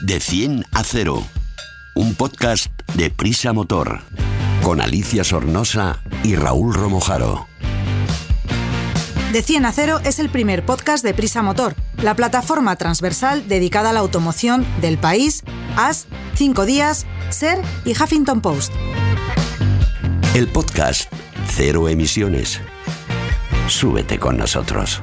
De 0.00 0.18
100 0.18 0.64
a 0.72 0.82
0. 0.82 1.22
Un 1.94 2.14
podcast 2.14 2.70
de 2.94 3.10
Prisa 3.10 3.52
Motor. 3.52 4.00
Con 4.62 4.80
Alicia 4.80 5.24
Sornosa 5.24 6.02
y 6.24 6.36
Raúl 6.36 6.72
Romojaro. 6.72 7.46
De 9.32 9.42
100 9.42 9.66
a 9.66 9.72
0 9.72 10.00
es 10.04 10.18
el 10.18 10.30
primer 10.30 10.64
podcast 10.64 11.04
de 11.04 11.12
Prisa 11.12 11.42
Motor, 11.42 11.74
la 12.02 12.16
plataforma 12.16 12.76
transversal 12.76 13.46
dedicada 13.46 13.90
a 13.90 13.92
la 13.92 14.00
automoción 14.00 14.66
del 14.80 14.96
país, 14.96 15.42
AS, 15.76 16.06
5 16.34 16.64
días, 16.64 17.06
SER 17.28 17.60
y 17.84 17.90
Huffington 17.90 18.40
Post. 18.40 18.72
El 20.34 20.48
podcast 20.48 21.12
Cero 21.46 21.90
Emisiones. 21.90 22.60
Súbete 23.68 24.18
con 24.18 24.38
nosotros. 24.38 25.02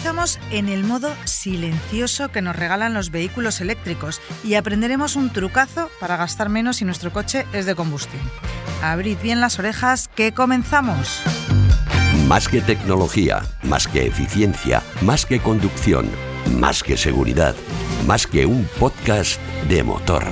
Empezamos 0.00 0.38
en 0.50 0.70
el 0.70 0.82
modo 0.82 1.14
silencioso 1.26 2.32
que 2.32 2.40
nos 2.40 2.56
regalan 2.56 2.94
los 2.94 3.10
vehículos 3.10 3.60
eléctricos 3.60 4.22
y 4.42 4.54
aprenderemos 4.54 5.14
un 5.14 5.28
trucazo 5.28 5.90
para 6.00 6.16
gastar 6.16 6.48
menos 6.48 6.78
si 6.78 6.86
nuestro 6.86 7.12
coche 7.12 7.44
es 7.52 7.66
de 7.66 7.74
combustión. 7.74 8.22
Abrid 8.82 9.18
bien 9.22 9.42
las 9.42 9.58
orejas 9.58 10.08
que 10.08 10.32
comenzamos. 10.32 11.20
Más 12.26 12.48
que 12.48 12.62
tecnología, 12.62 13.42
más 13.62 13.88
que 13.88 14.06
eficiencia, 14.06 14.82
más 15.02 15.26
que 15.26 15.38
conducción, 15.38 16.10
más 16.58 16.82
que 16.82 16.96
seguridad, 16.96 17.54
más 18.06 18.26
que 18.26 18.46
un 18.46 18.64
podcast 18.78 19.38
de 19.68 19.82
motor. 19.82 20.24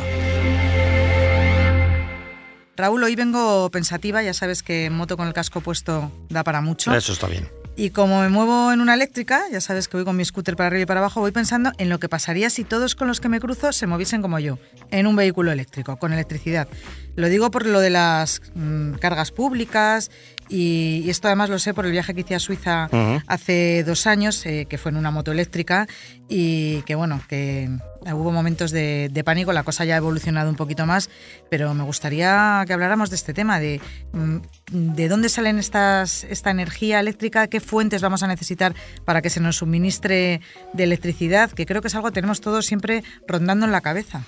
Raúl, 2.75 3.05
hoy 3.05 3.17
vengo 3.17 3.71
pensativa, 3.71 4.23
ya 4.23 4.33
sabes 4.33 4.63
que 4.63 4.89
moto 4.89 5.19
con 5.19 5.27
el 5.27 5.35
casco 5.35 5.61
puesto 5.61 6.11
da 6.31 6.43
para 6.43 6.63
mucho. 6.63 6.95
Eso 6.95 7.13
está 7.13 7.27
bien. 7.27 7.58
Y 7.79 7.91
como 7.91 8.23
me 8.23 8.29
muevo 8.29 8.73
en 8.73 8.81
una 8.81 8.95
eléctrica, 8.95 9.45
ya 9.53 9.61
sabes 9.61 9.87
que 9.87 9.97
voy 9.97 10.05
con 10.05 10.17
mi 10.17 10.25
scooter 10.25 10.57
para 10.57 10.67
arriba 10.67 10.83
y 10.83 10.87
para 10.87 10.99
abajo, 10.99 11.21
voy 11.21 11.31
pensando 11.31 11.71
en 11.79 11.89
lo 11.89 12.01
que 12.01 12.09
pasaría 12.09 12.51
si 12.51 12.65
todos 12.65 12.97
con 12.97 13.07
los 13.07 13.21
que 13.21 13.29
me 13.29 13.39
cruzo 13.39 13.71
se 13.71 13.87
moviesen 13.87 14.21
como 14.21 14.41
yo, 14.41 14.59
en 14.91 15.07
un 15.07 15.15
vehículo 15.15 15.53
eléctrico, 15.53 15.97
con 15.97 16.13
electricidad. 16.13 16.67
Lo 17.15 17.29
digo 17.29 17.53
por 17.53 17.67
lo 17.67 17.79
de 17.79 17.91
las 17.91 18.43
mm, 18.57 18.95
cargas 18.95 19.31
públicas 19.31 20.11
y, 20.49 21.03
y, 21.05 21.11
esto 21.11 21.29
además 21.29 21.51
lo 21.51 21.59
sé 21.59 21.75
por 21.75 21.87
el 21.87 21.93
viaje 21.93 22.15
que 22.15 22.21
hice 22.21 22.35
a 22.35 22.39
Suiza 22.39 22.89
Ujú. 22.93 23.23
hace 23.27 23.85
dos 23.85 24.07
años, 24.07 24.45
eh, 24.47 24.67
que 24.69 24.79
fue 24.79 24.91
en 24.91 24.97
una 24.97 25.11
moto 25.11 25.33
eléctrica 25.33 25.87
y 26.29 26.83
que 26.83 26.95
bueno, 26.95 27.21
que 27.29 27.71
hubo 28.13 28.33
momentos 28.33 28.71
de, 28.71 29.09
de 29.11 29.25
pánico, 29.25 29.53
la 29.53 29.63
cosa 29.63 29.85
ya 29.85 29.95
ha 29.95 29.99
evolucionado 29.99 30.51
un 30.51 30.57
poquito 30.57 30.87
más, 30.87 31.11
pero 31.51 31.75
me 31.75 31.85
gustaría 31.85 32.65
que 32.67 32.73
habláramos 32.73 33.11
de 33.11 33.17
este 33.17 33.35
tema, 33.35 33.61
de, 33.61 33.81
mm, 34.13 34.37
de 34.71 35.09
dónde 35.09 35.29
salen 35.29 35.59
estas, 35.59 36.25
esta 36.25 36.51
energía 36.51 37.01
eléctrica, 37.01 37.47
qué 37.49 37.61
fuentes 37.61 38.03
vamos 38.03 38.23
a 38.23 38.27
necesitar 38.27 38.75
para 39.05 39.23
que 39.23 39.31
se 39.31 39.41
nos 39.41 39.57
suministre 39.57 40.41
de 40.73 40.85
electricidad, 40.85 41.51
que 41.51 41.67
creo 41.67 41.83
que 41.83 41.89
es 41.89 41.95
algo 41.95 42.09
que 42.09 42.15
tenemos 42.15 42.41
todos 42.41 42.67
siempre 42.67 43.03
rondando 43.27 43.67
en 43.67 43.73
la 43.73 43.81
cabeza. 43.81 44.23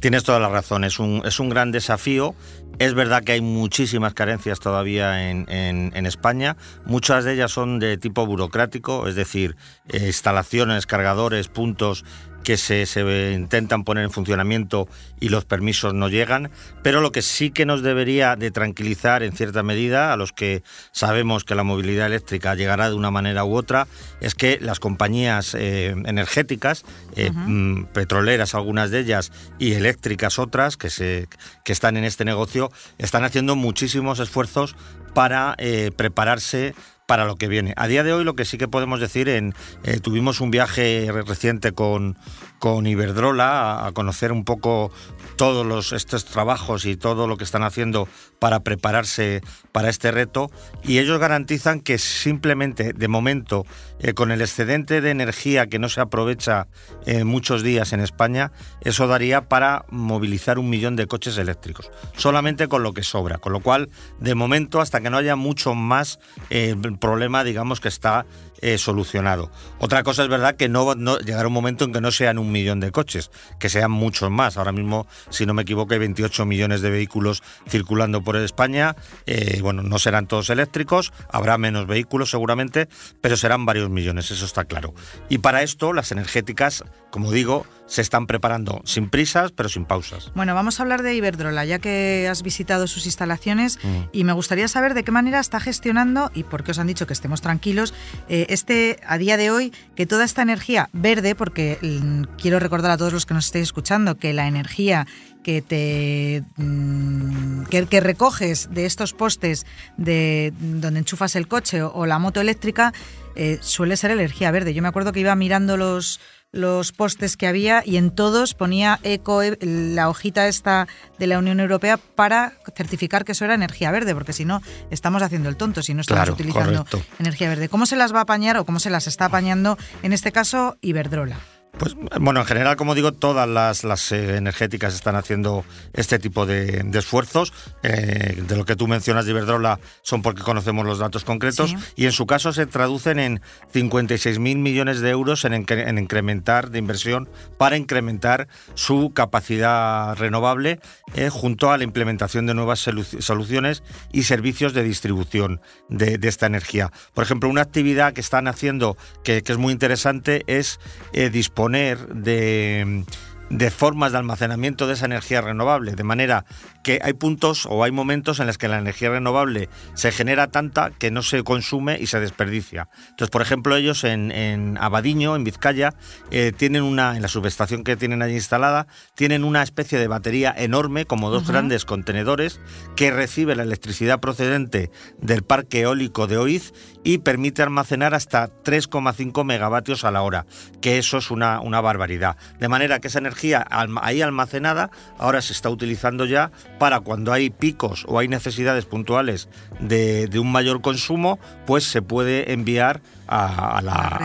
Tienes 0.00 0.22
toda 0.24 0.38
la 0.38 0.48
razón, 0.50 0.84
es 0.84 0.98
un, 0.98 1.22
es 1.24 1.40
un 1.40 1.48
gran 1.48 1.72
desafío. 1.72 2.34
Es 2.78 2.92
verdad 2.92 3.22
que 3.22 3.32
hay 3.32 3.40
muchísimas 3.40 4.14
carencias 4.14 4.58
todavía 4.60 5.30
en, 5.30 5.46
en- 5.48 6.06
España. 6.06 6.56
Muchas 6.84 7.24
de 7.24 7.32
ellas 7.34 7.52
son 7.52 7.78
de 7.78 7.96
tipo 7.96 8.26
burocrático, 8.26 9.06
es 9.08 9.14
decir, 9.14 9.56
eh, 9.88 10.06
instalaciones, 10.06 10.84
cargadores, 10.86 11.48
puntos 11.48 12.04
que 12.44 12.56
se, 12.56 12.86
se 12.86 13.32
intentan 13.32 13.82
poner 13.82 14.04
en 14.04 14.10
funcionamiento 14.10 14.88
y 15.18 15.30
los 15.30 15.44
permisos 15.44 15.94
no 15.94 16.08
llegan. 16.08 16.50
Pero 16.82 17.00
lo 17.00 17.10
que 17.10 17.22
sí 17.22 17.50
que 17.50 17.66
nos 17.66 17.82
debería 17.82 18.36
de 18.36 18.50
tranquilizar 18.50 19.22
en 19.22 19.32
cierta 19.32 19.62
medida 19.62 20.12
a 20.12 20.16
los 20.16 20.32
que 20.32 20.62
sabemos 20.92 21.44
que 21.44 21.54
la 21.54 21.64
movilidad 21.64 22.06
eléctrica 22.06 22.54
llegará 22.54 22.88
de 22.88 22.94
una 22.94 23.10
manera 23.10 23.44
u 23.44 23.56
otra 23.56 23.88
es 24.20 24.34
que 24.34 24.58
las 24.60 24.78
compañías 24.78 25.56
eh, 25.58 25.94
energéticas, 26.04 26.84
eh, 27.16 27.30
mm, 27.32 27.86
petroleras 27.86 28.54
algunas 28.54 28.90
de 28.90 29.00
ellas 29.00 29.32
y 29.58 29.72
eléctricas 29.72 30.38
otras 30.38 30.76
que, 30.76 30.90
se, 30.90 31.28
que 31.64 31.72
están 31.72 31.96
en 31.96 32.04
este 32.04 32.24
negocio, 32.24 32.70
están 32.98 33.24
haciendo 33.24 33.56
muchísimos 33.56 34.20
esfuerzos 34.20 34.76
para 35.14 35.54
eh, 35.58 35.90
prepararse 35.96 36.74
para 37.06 37.24
lo 37.26 37.36
que 37.36 37.48
viene. 37.48 37.74
A 37.76 37.86
día 37.86 38.02
de 38.02 38.12
hoy 38.12 38.24
lo 38.24 38.34
que 38.34 38.44
sí 38.44 38.58
que 38.58 38.68
podemos 38.68 39.00
decir, 39.00 39.28
en, 39.28 39.54
eh, 39.84 40.00
tuvimos 40.00 40.40
un 40.40 40.50
viaje 40.50 41.08
re- 41.10 41.22
reciente 41.22 41.72
con, 41.72 42.16
con 42.58 42.86
Iberdrola 42.86 43.86
a, 43.86 43.92
conocer 43.92 44.32
un 44.32 44.44
poco 44.44 44.90
todos 45.36 45.92
estos 45.92 46.24
trabajos 46.24 46.86
y 46.86 46.96
todo 46.96 47.26
lo 47.26 47.36
que 47.36 47.44
están 47.44 47.62
haciendo 47.62 48.08
para 48.38 48.60
prepararse 48.60 49.42
para 49.72 49.88
este 49.88 50.10
reto. 50.10 50.50
Y 50.82 50.98
ellos 50.98 51.18
garantizan 51.18 51.80
que 51.80 51.98
simplemente 51.98 52.92
de 52.92 53.08
momento 53.08 53.66
eh, 53.98 54.14
con 54.14 54.30
el 54.30 54.40
excedente 54.40 55.00
de 55.00 55.10
energía 55.10 55.66
que 55.66 55.78
no 55.78 55.88
se 55.88 56.00
aprovecha 56.00 56.68
en 57.06 57.26
muchos 57.26 57.62
días 57.62 57.92
en 57.92 58.00
España, 58.00 58.52
eso 58.80 59.06
daría 59.06 59.48
para 59.48 59.84
movilizar 59.90 60.58
un 60.58 60.70
millón 60.70 60.96
de 60.96 61.06
coches 61.06 61.36
eléctricos, 61.38 61.90
solamente 62.16 62.68
con 62.68 62.82
lo 62.82 62.92
que 62.92 63.02
sobra, 63.02 63.38
con 63.38 63.52
lo 63.52 63.60
cual 63.60 63.90
de 64.20 64.34
momento 64.34 64.80
hasta 64.80 65.00
que 65.00 65.10
no 65.10 65.16
haya 65.16 65.36
mucho 65.36 65.74
más 65.74 66.18
eh, 66.50 66.74
el 66.82 66.98
problema 66.98 67.44
digamos 67.44 67.80
que 67.80 67.88
está 67.88 68.26
eh, 68.64 68.78
solucionado. 68.78 69.50
Otra 69.78 70.02
cosa 70.02 70.22
es 70.22 70.28
verdad 70.28 70.56
que 70.56 70.68
no, 70.68 70.94
no 70.94 71.18
llegará 71.18 71.46
un 71.48 71.52
momento 71.52 71.84
en 71.84 71.92
que 71.92 72.00
no 72.00 72.10
sean 72.10 72.38
un 72.38 72.50
millón 72.50 72.80
de 72.80 72.90
coches, 72.90 73.30
que 73.58 73.68
sean 73.68 73.90
muchos 73.90 74.30
más. 74.30 74.56
Ahora 74.56 74.72
mismo, 74.72 75.06
si 75.30 75.46
no 75.46 75.54
me 75.54 75.62
equivoco, 75.62 75.92
hay 75.92 76.00
28 76.00 76.46
millones 76.46 76.80
de 76.80 76.90
vehículos 76.90 77.42
circulando 77.68 78.22
por 78.22 78.36
España. 78.36 78.96
Eh, 79.26 79.60
bueno, 79.62 79.82
no 79.82 79.98
serán 79.98 80.26
todos 80.26 80.50
eléctricos, 80.50 81.12
habrá 81.30 81.58
menos 81.58 81.86
vehículos 81.86 82.30
seguramente, 82.30 82.88
pero 83.20 83.36
serán 83.36 83.66
varios 83.66 83.90
millones, 83.90 84.30
eso 84.30 84.46
está 84.46 84.64
claro. 84.64 84.94
Y 85.28 85.38
para 85.38 85.62
esto, 85.62 85.92
las 85.92 86.10
energéticas, 86.12 86.84
como 87.10 87.30
digo, 87.30 87.66
se 87.86 88.00
están 88.00 88.26
preparando 88.26 88.80
sin 88.84 89.10
prisas, 89.10 89.52
pero 89.52 89.68
sin 89.68 89.84
pausas. 89.84 90.32
Bueno, 90.34 90.54
vamos 90.54 90.80
a 90.80 90.84
hablar 90.84 91.02
de 91.02 91.14
Iberdrola, 91.14 91.66
ya 91.66 91.78
que 91.78 92.26
has 92.30 92.42
visitado 92.42 92.86
sus 92.86 93.04
instalaciones 93.04 93.78
Mm. 93.82 94.08
y 94.12 94.24
me 94.24 94.32
gustaría 94.32 94.68
saber 94.68 94.94
de 94.94 95.04
qué 95.04 95.10
manera 95.10 95.40
está 95.40 95.60
gestionando 95.60 96.30
y 96.34 96.44
por 96.44 96.64
qué 96.64 96.70
os 96.70 96.78
han 96.78 96.86
dicho 96.86 97.06
que 97.06 97.12
estemos 97.12 97.40
tranquilos 97.40 97.94
eh, 98.28 98.46
este 98.54 98.98
a 99.06 99.18
día 99.18 99.36
de 99.36 99.50
hoy 99.50 99.72
que 99.94 100.06
toda 100.06 100.24
esta 100.24 100.42
energía 100.42 100.88
verde, 100.92 101.34
porque 101.34 101.78
mm, 101.82 102.36
quiero 102.40 102.58
recordar 102.58 102.92
a 102.92 102.96
todos 102.96 103.12
los 103.12 103.26
que 103.26 103.34
nos 103.34 103.46
estéis 103.46 103.64
escuchando 103.64 104.16
que 104.16 104.32
la 104.32 104.48
energía 104.48 105.06
que 105.42 105.60
te 105.60 106.42
mm, 106.56 107.64
que, 107.64 108.00
recoges 108.00 108.70
de 108.70 108.86
estos 108.86 109.12
postes 109.12 109.66
de 109.96 110.52
donde 110.58 111.00
enchufas 111.00 111.36
el 111.36 111.46
coche 111.46 111.82
o, 111.82 111.92
o 111.92 112.06
la 112.06 112.18
moto 112.18 112.40
eléctrica 112.40 112.92
eh, 113.36 113.58
suele 113.60 113.96
ser 113.96 114.12
energía 114.12 114.50
verde. 114.50 114.74
Yo 114.74 114.82
me 114.82 114.88
acuerdo 114.88 115.12
que 115.12 115.20
iba 115.20 115.34
mirando 115.34 115.76
los 115.76 116.20
los 116.54 116.92
postes 116.92 117.36
que 117.36 117.46
había 117.46 117.82
y 117.84 117.96
en 117.96 118.10
todos 118.10 118.54
ponía 118.54 119.00
eco 119.02 119.42
eh, 119.42 119.58
la 119.60 120.08
hojita 120.08 120.46
esta 120.48 120.86
de 121.18 121.26
la 121.26 121.38
Unión 121.38 121.60
Europea 121.60 121.96
para 121.98 122.54
certificar 122.76 123.24
que 123.24 123.32
eso 123.32 123.44
era 123.44 123.54
energía 123.54 123.90
verde, 123.90 124.14
porque 124.14 124.32
si 124.32 124.44
no 124.44 124.62
estamos 124.90 125.22
haciendo 125.22 125.48
el 125.48 125.56
tonto 125.56 125.82
si 125.82 125.92
no 125.94 126.00
estamos 126.00 126.20
Claro, 126.22 126.32
utilizando 126.34 126.84
correcto. 126.84 127.02
energía 127.18 127.48
verde. 127.48 127.68
¿Cómo 127.68 127.86
se 127.86 127.96
las 127.96 128.14
va 128.14 128.20
a 128.20 128.22
apañar 128.22 128.56
o 128.56 128.64
cómo 128.64 128.78
se 128.80 128.88
las 128.90 129.06
está 129.06 129.26
apañando 129.26 129.76
en 130.02 130.12
este 130.12 130.32
caso 130.32 130.76
Iberdrola? 130.80 131.38
Pues 131.78 131.94
bueno, 132.20 132.38
en 132.40 132.46
general, 132.46 132.76
como 132.76 132.94
digo, 132.94 133.10
todas 133.12 133.48
las, 133.48 133.82
las, 133.82 134.12
eh, 134.12 134.36
energéticas 134.36 134.94
están 134.94 135.16
haciendo 135.16 135.64
este 135.92 136.20
tipo 136.20 136.46
de, 136.46 136.82
de 136.84 136.98
esfuerzos. 137.00 137.52
Eh, 137.82 138.42
de 138.46 138.56
lo 138.56 138.64
que 138.64 138.76
tú 138.76 138.86
mencionas 138.86 139.24
de 139.24 139.32
Iberdrola 139.32 139.80
son 140.02 140.22
porque 140.22 140.42
conocemos 140.42 140.86
los 140.86 140.98
datos 141.00 141.24
concretos 141.24 141.70
Sí. 141.70 141.76
y 141.96 142.04
en 142.06 142.12
su 142.12 142.26
caso 142.26 142.52
se 142.52 142.66
traducen 142.66 143.18
en 143.18 143.40
56.000 143.72 144.38
millones 144.56 145.00
de 145.00 145.10
euros 145.10 145.44
en, 145.44 145.52
incre- 145.52 145.88
en 145.88 145.98
incrementar 145.98 146.70
de 146.70 146.78
inversión 146.78 147.28
para 147.58 147.76
incrementar 147.76 148.46
su 148.74 149.12
capacidad 149.12 150.14
renovable 150.16 150.78
eh, 151.14 151.28
junto 151.28 151.72
a 151.72 151.76
la 151.78 151.84
implementación 151.84 152.46
de 152.46 152.54
nuevas 152.54 152.86
solu- 152.86 153.20
soluciones 153.20 153.82
y 154.12 154.22
servicios 154.22 154.74
de 154.74 154.84
distribución 154.84 155.60
de, 155.88 156.18
de 156.18 156.28
esta 156.28 156.46
energía. 156.46 156.92
Por 157.14 157.24
ejemplo, 157.24 157.48
una 157.48 157.62
actividad 157.62 158.12
que 158.12 158.20
están 158.20 158.46
haciendo 158.46 158.96
que, 159.24 159.42
que 159.42 159.52
es 159.52 159.58
muy 159.58 159.72
interesante 159.72 160.44
es 160.46 160.78
eh, 161.12 161.30
de, 161.68 163.04
de 163.50 163.70
formas 163.70 164.12
de 164.12 164.18
almacenamiento 164.18 164.86
de 164.86 164.94
esa 164.94 165.06
energía 165.06 165.40
renovable, 165.40 165.94
de 165.94 166.04
manera 166.04 166.44
que 166.84 167.00
hay 167.02 167.14
puntos 167.14 167.66
o 167.68 167.82
hay 167.82 167.90
momentos 167.90 168.38
en 168.38 168.46
los 168.46 168.58
que 168.58 168.68
la 168.68 168.78
energía 168.78 169.10
renovable 169.10 169.68
se 169.94 170.12
genera 170.12 170.48
tanta 170.48 170.90
que 170.90 171.10
no 171.10 171.22
se 171.22 171.42
consume 171.42 171.98
y 171.98 172.06
se 172.06 172.20
desperdicia. 172.20 172.88
Entonces, 173.08 173.30
por 173.30 173.42
ejemplo, 173.42 173.74
ellos 173.74 174.04
en, 174.04 174.30
en 174.30 174.78
Abadiño, 174.78 175.34
en 175.34 175.42
Vizcaya, 175.42 175.94
eh, 176.30 176.52
tienen 176.56 176.82
una, 176.82 177.16
en 177.16 177.22
la 177.22 177.28
subestación 177.28 177.82
que 177.82 177.96
tienen 177.96 178.22
allí 178.22 178.34
instalada, 178.34 178.86
tienen 179.16 179.42
una 179.42 179.62
especie 179.62 179.98
de 179.98 180.06
batería 180.06 180.54
enorme, 180.56 181.06
como 181.06 181.30
dos 181.30 181.48
grandes 181.48 181.84
contenedores, 181.84 182.60
que 182.94 183.10
recibe 183.10 183.56
la 183.56 183.62
electricidad 183.62 184.20
procedente 184.20 184.90
del 185.18 185.42
parque 185.42 185.80
eólico 185.80 186.26
de 186.26 186.36
Oiz 186.36 186.72
y 187.02 187.18
permite 187.18 187.62
almacenar 187.62 188.14
hasta 188.14 188.48
3,5 188.62 189.44
megavatios 189.44 190.04
a 190.04 190.10
la 190.10 190.22
hora, 190.22 190.44
que 190.82 190.98
eso 190.98 191.16
es 191.16 191.30
una, 191.30 191.60
una 191.60 191.80
barbaridad. 191.80 192.36
De 192.60 192.68
manera 192.68 193.00
que 193.00 193.08
esa 193.08 193.18
energía 193.18 193.66
ahí 194.02 194.20
almacenada 194.20 194.90
ahora 195.18 195.40
se 195.40 195.54
está 195.54 195.70
utilizando 195.70 196.26
ya 196.26 196.52
para 196.84 197.00
cuando 197.00 197.32
hay 197.32 197.48
picos 197.48 198.04
o 198.06 198.18
hay 198.18 198.28
necesidades 198.28 198.84
puntuales 198.84 199.48
de, 199.80 200.28
un 200.38 200.52
mayor 200.52 200.82
consumo, 200.82 201.38
pues 201.64 201.84
se 201.84 202.02
puede 202.02 202.52
enviar 202.52 203.00
a, 203.26 203.80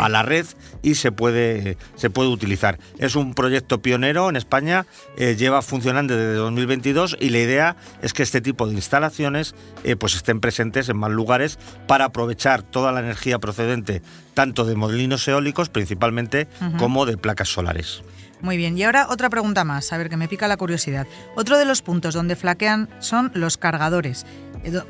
la, 0.10 0.24
red. 0.24 0.46
y 0.82 0.96
se 0.96 1.14
puede, 1.14 1.78
se 1.96 2.10
puede 2.10 2.28
utilizar. 2.28 2.78
Es 2.98 3.16
un 3.16 3.34
proyecto 3.34 3.82
pionero 3.82 4.28
en 4.28 4.36
España, 4.36 4.86
eh, 5.16 5.38
lleva 5.38 5.62
funcionando 5.62 6.18
desde 6.18 6.34
2022 6.34 7.16
y 7.22 7.30
la 7.30 7.38
idea 7.40 7.76
es 8.02 8.12
que 8.12 8.24
este 8.24 8.42
tipo 8.42 8.68
de 8.68 8.74
instalaciones 8.74 9.56
eh, 9.86 9.96
pues 9.96 10.16
estén 10.16 10.42
presentes 10.42 10.90
en 10.90 10.98
más 10.98 11.12
lugares 11.12 11.60
para 11.88 12.04
aprovechar 12.04 12.62
toda 12.62 12.92
la 12.92 13.00
energía 13.00 13.40
procedente 13.40 14.02
tanto 14.34 14.66
de 14.66 14.76
molinos 14.76 15.26
eólicos 15.30 15.70
principalmente 15.70 16.50
como 16.78 17.06
de 17.06 17.16
placas 17.16 17.48
solares. 17.48 18.04
Muy 18.42 18.56
bien, 18.56 18.78
y 18.78 18.84
ahora 18.84 19.08
otra 19.10 19.30
pregunta 19.30 19.66
más, 19.66 19.92
a 19.92 19.98
ver 19.98 20.10
que 20.10 20.16
me 20.16 20.30
pica 20.30 20.48
la 20.48 20.56
curiosidad. 20.56 21.08
Otro 21.36 21.58
de 21.58 21.66
los 21.66 21.82
puntos 21.82 22.14
donde 22.14 22.38
flaquean 22.38 22.88
son 23.00 23.32
los 23.34 23.58
cargadores. 23.58 24.26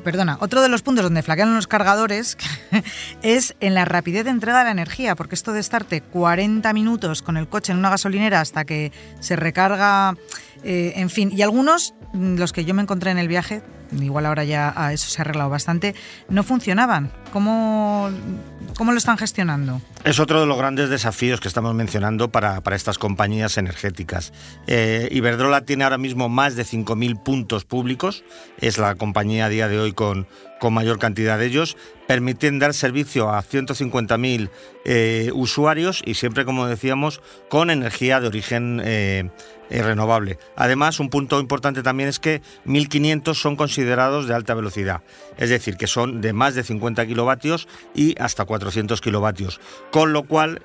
Perdona, 0.04 0.36
otro 0.40 0.62
de 0.62 0.68
los 0.68 0.82
puntos 0.82 1.04
donde 1.04 1.22
flaquean 1.22 1.54
los 1.54 1.66
cargadores 1.66 2.36
es 3.22 3.54
en 3.60 3.74
la 3.74 3.84
rapidez 3.84 4.24
de 4.24 4.30
entrega 4.30 4.58
de 4.58 4.64
la 4.64 4.70
energía, 4.70 5.16
porque 5.16 5.34
esto 5.34 5.52
de 5.52 5.60
estarte 5.60 6.00
40 6.00 6.72
minutos 6.72 7.22
con 7.22 7.36
el 7.36 7.48
coche 7.48 7.72
en 7.72 7.78
una 7.78 7.90
gasolinera 7.90 8.40
hasta 8.40 8.64
que 8.64 8.92
se 9.20 9.36
recarga, 9.36 10.16
eh, 10.64 10.92
en 10.96 11.10
fin, 11.10 11.30
y 11.34 11.42
algunos, 11.42 11.94
mm, 12.12 12.36
los 12.36 12.52
que 12.52 12.64
yo 12.64 12.74
me 12.74 12.82
encontré 12.82 13.10
en 13.10 13.18
el 13.18 13.28
viaje, 13.28 13.62
igual 13.98 14.26
ahora 14.26 14.44
ya 14.44 14.72
a 14.76 14.92
eso 14.92 15.08
se 15.08 15.20
ha 15.20 15.22
arreglado 15.22 15.50
bastante, 15.50 15.94
no 16.28 16.42
funcionaban. 16.42 17.10
¿Cómo, 17.32 18.10
cómo 18.76 18.92
lo 18.92 18.98
están 18.98 19.18
gestionando? 19.18 19.80
Es 20.04 20.20
otro 20.20 20.40
de 20.40 20.46
los 20.46 20.56
grandes 20.56 20.90
desafíos 20.90 21.40
que 21.40 21.48
estamos 21.48 21.74
mencionando 21.74 22.30
para, 22.30 22.62
estas 22.72 22.98
compañías 22.98 23.58
energéticas. 23.58 24.32
Eh, 24.66 25.08
Iberdrola 25.10 25.62
tiene 25.62 25.84
ahora 25.84 25.98
mismo 25.98 26.28
más 26.28 26.56
de 26.56 26.64
5.000 26.64 27.22
puntos 27.22 27.64
públicos, 27.64 28.24
es 28.60 28.78
la 28.78 28.94
compañía 28.94 29.46
a 29.46 29.48
día 29.48 29.68
de 29.68 29.78
hoy 29.78 29.92
con, 29.92 30.26
con 30.60 30.74
mayor 30.74 31.00
cantidad 31.00 31.38
de 31.38 31.46
ellos, 31.46 31.76
permiten 32.06 32.58
dar 32.60 32.74
servicio 32.74 33.30
a 33.30 33.42
150.000 33.42 34.50
eh, 34.84 35.30
usuarios 35.34 36.02
y 36.04 36.14
siempre, 36.14 36.44
como 36.44 36.66
decíamos, 36.66 37.20
con 37.48 37.70
energía 37.70 38.20
de 38.20 38.28
origen 38.28 38.80
eh, 38.84 39.30
eh, 39.70 39.82
renovable. 39.82 40.38
Además, 40.56 41.00
un 41.00 41.08
punto 41.08 41.40
importante 41.40 41.82
también 41.82 42.08
es 42.08 42.20
que 42.20 42.42
1.500 42.66 43.34
son 43.34 43.56
considerados 43.56 44.28
de 44.28 44.34
alta 44.34 44.54
velocidad, 44.54 45.00
es 45.38 45.48
decir, 45.50 45.76
que 45.76 45.86
son 45.86 46.20
de 46.20 46.32
más 46.32 46.54
de 46.54 46.62
50 46.62 47.06
kilovatios 47.06 47.66
y 47.94 48.14
hasta 48.20 48.44
400 48.44 49.00
kilovatios, 49.00 49.60
con 49.90 50.12
lo 50.12 50.24
cual 50.24 50.62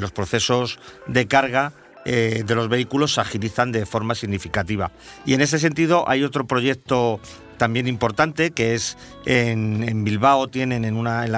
los 0.00 0.10
procesos 0.12 0.78
de 1.06 1.26
carga 1.26 1.72
de 2.04 2.54
los 2.54 2.68
vehículos 2.68 3.14
se 3.14 3.20
agilizan 3.20 3.70
de 3.70 3.84
forma 3.84 4.14
significativa. 4.14 4.92
Y 5.26 5.34
en 5.34 5.42
ese 5.42 5.58
sentido 5.58 6.08
hay 6.08 6.24
otro 6.24 6.46
proyecto 6.46 7.20
también 7.58 7.86
importante, 7.88 8.52
que 8.52 8.74
es 8.74 8.96
en, 9.26 10.04
Bilbao, 10.04 10.48
tienen 10.48 10.86
en, 10.86 10.96
una, 10.96 11.26
en, 11.26 11.32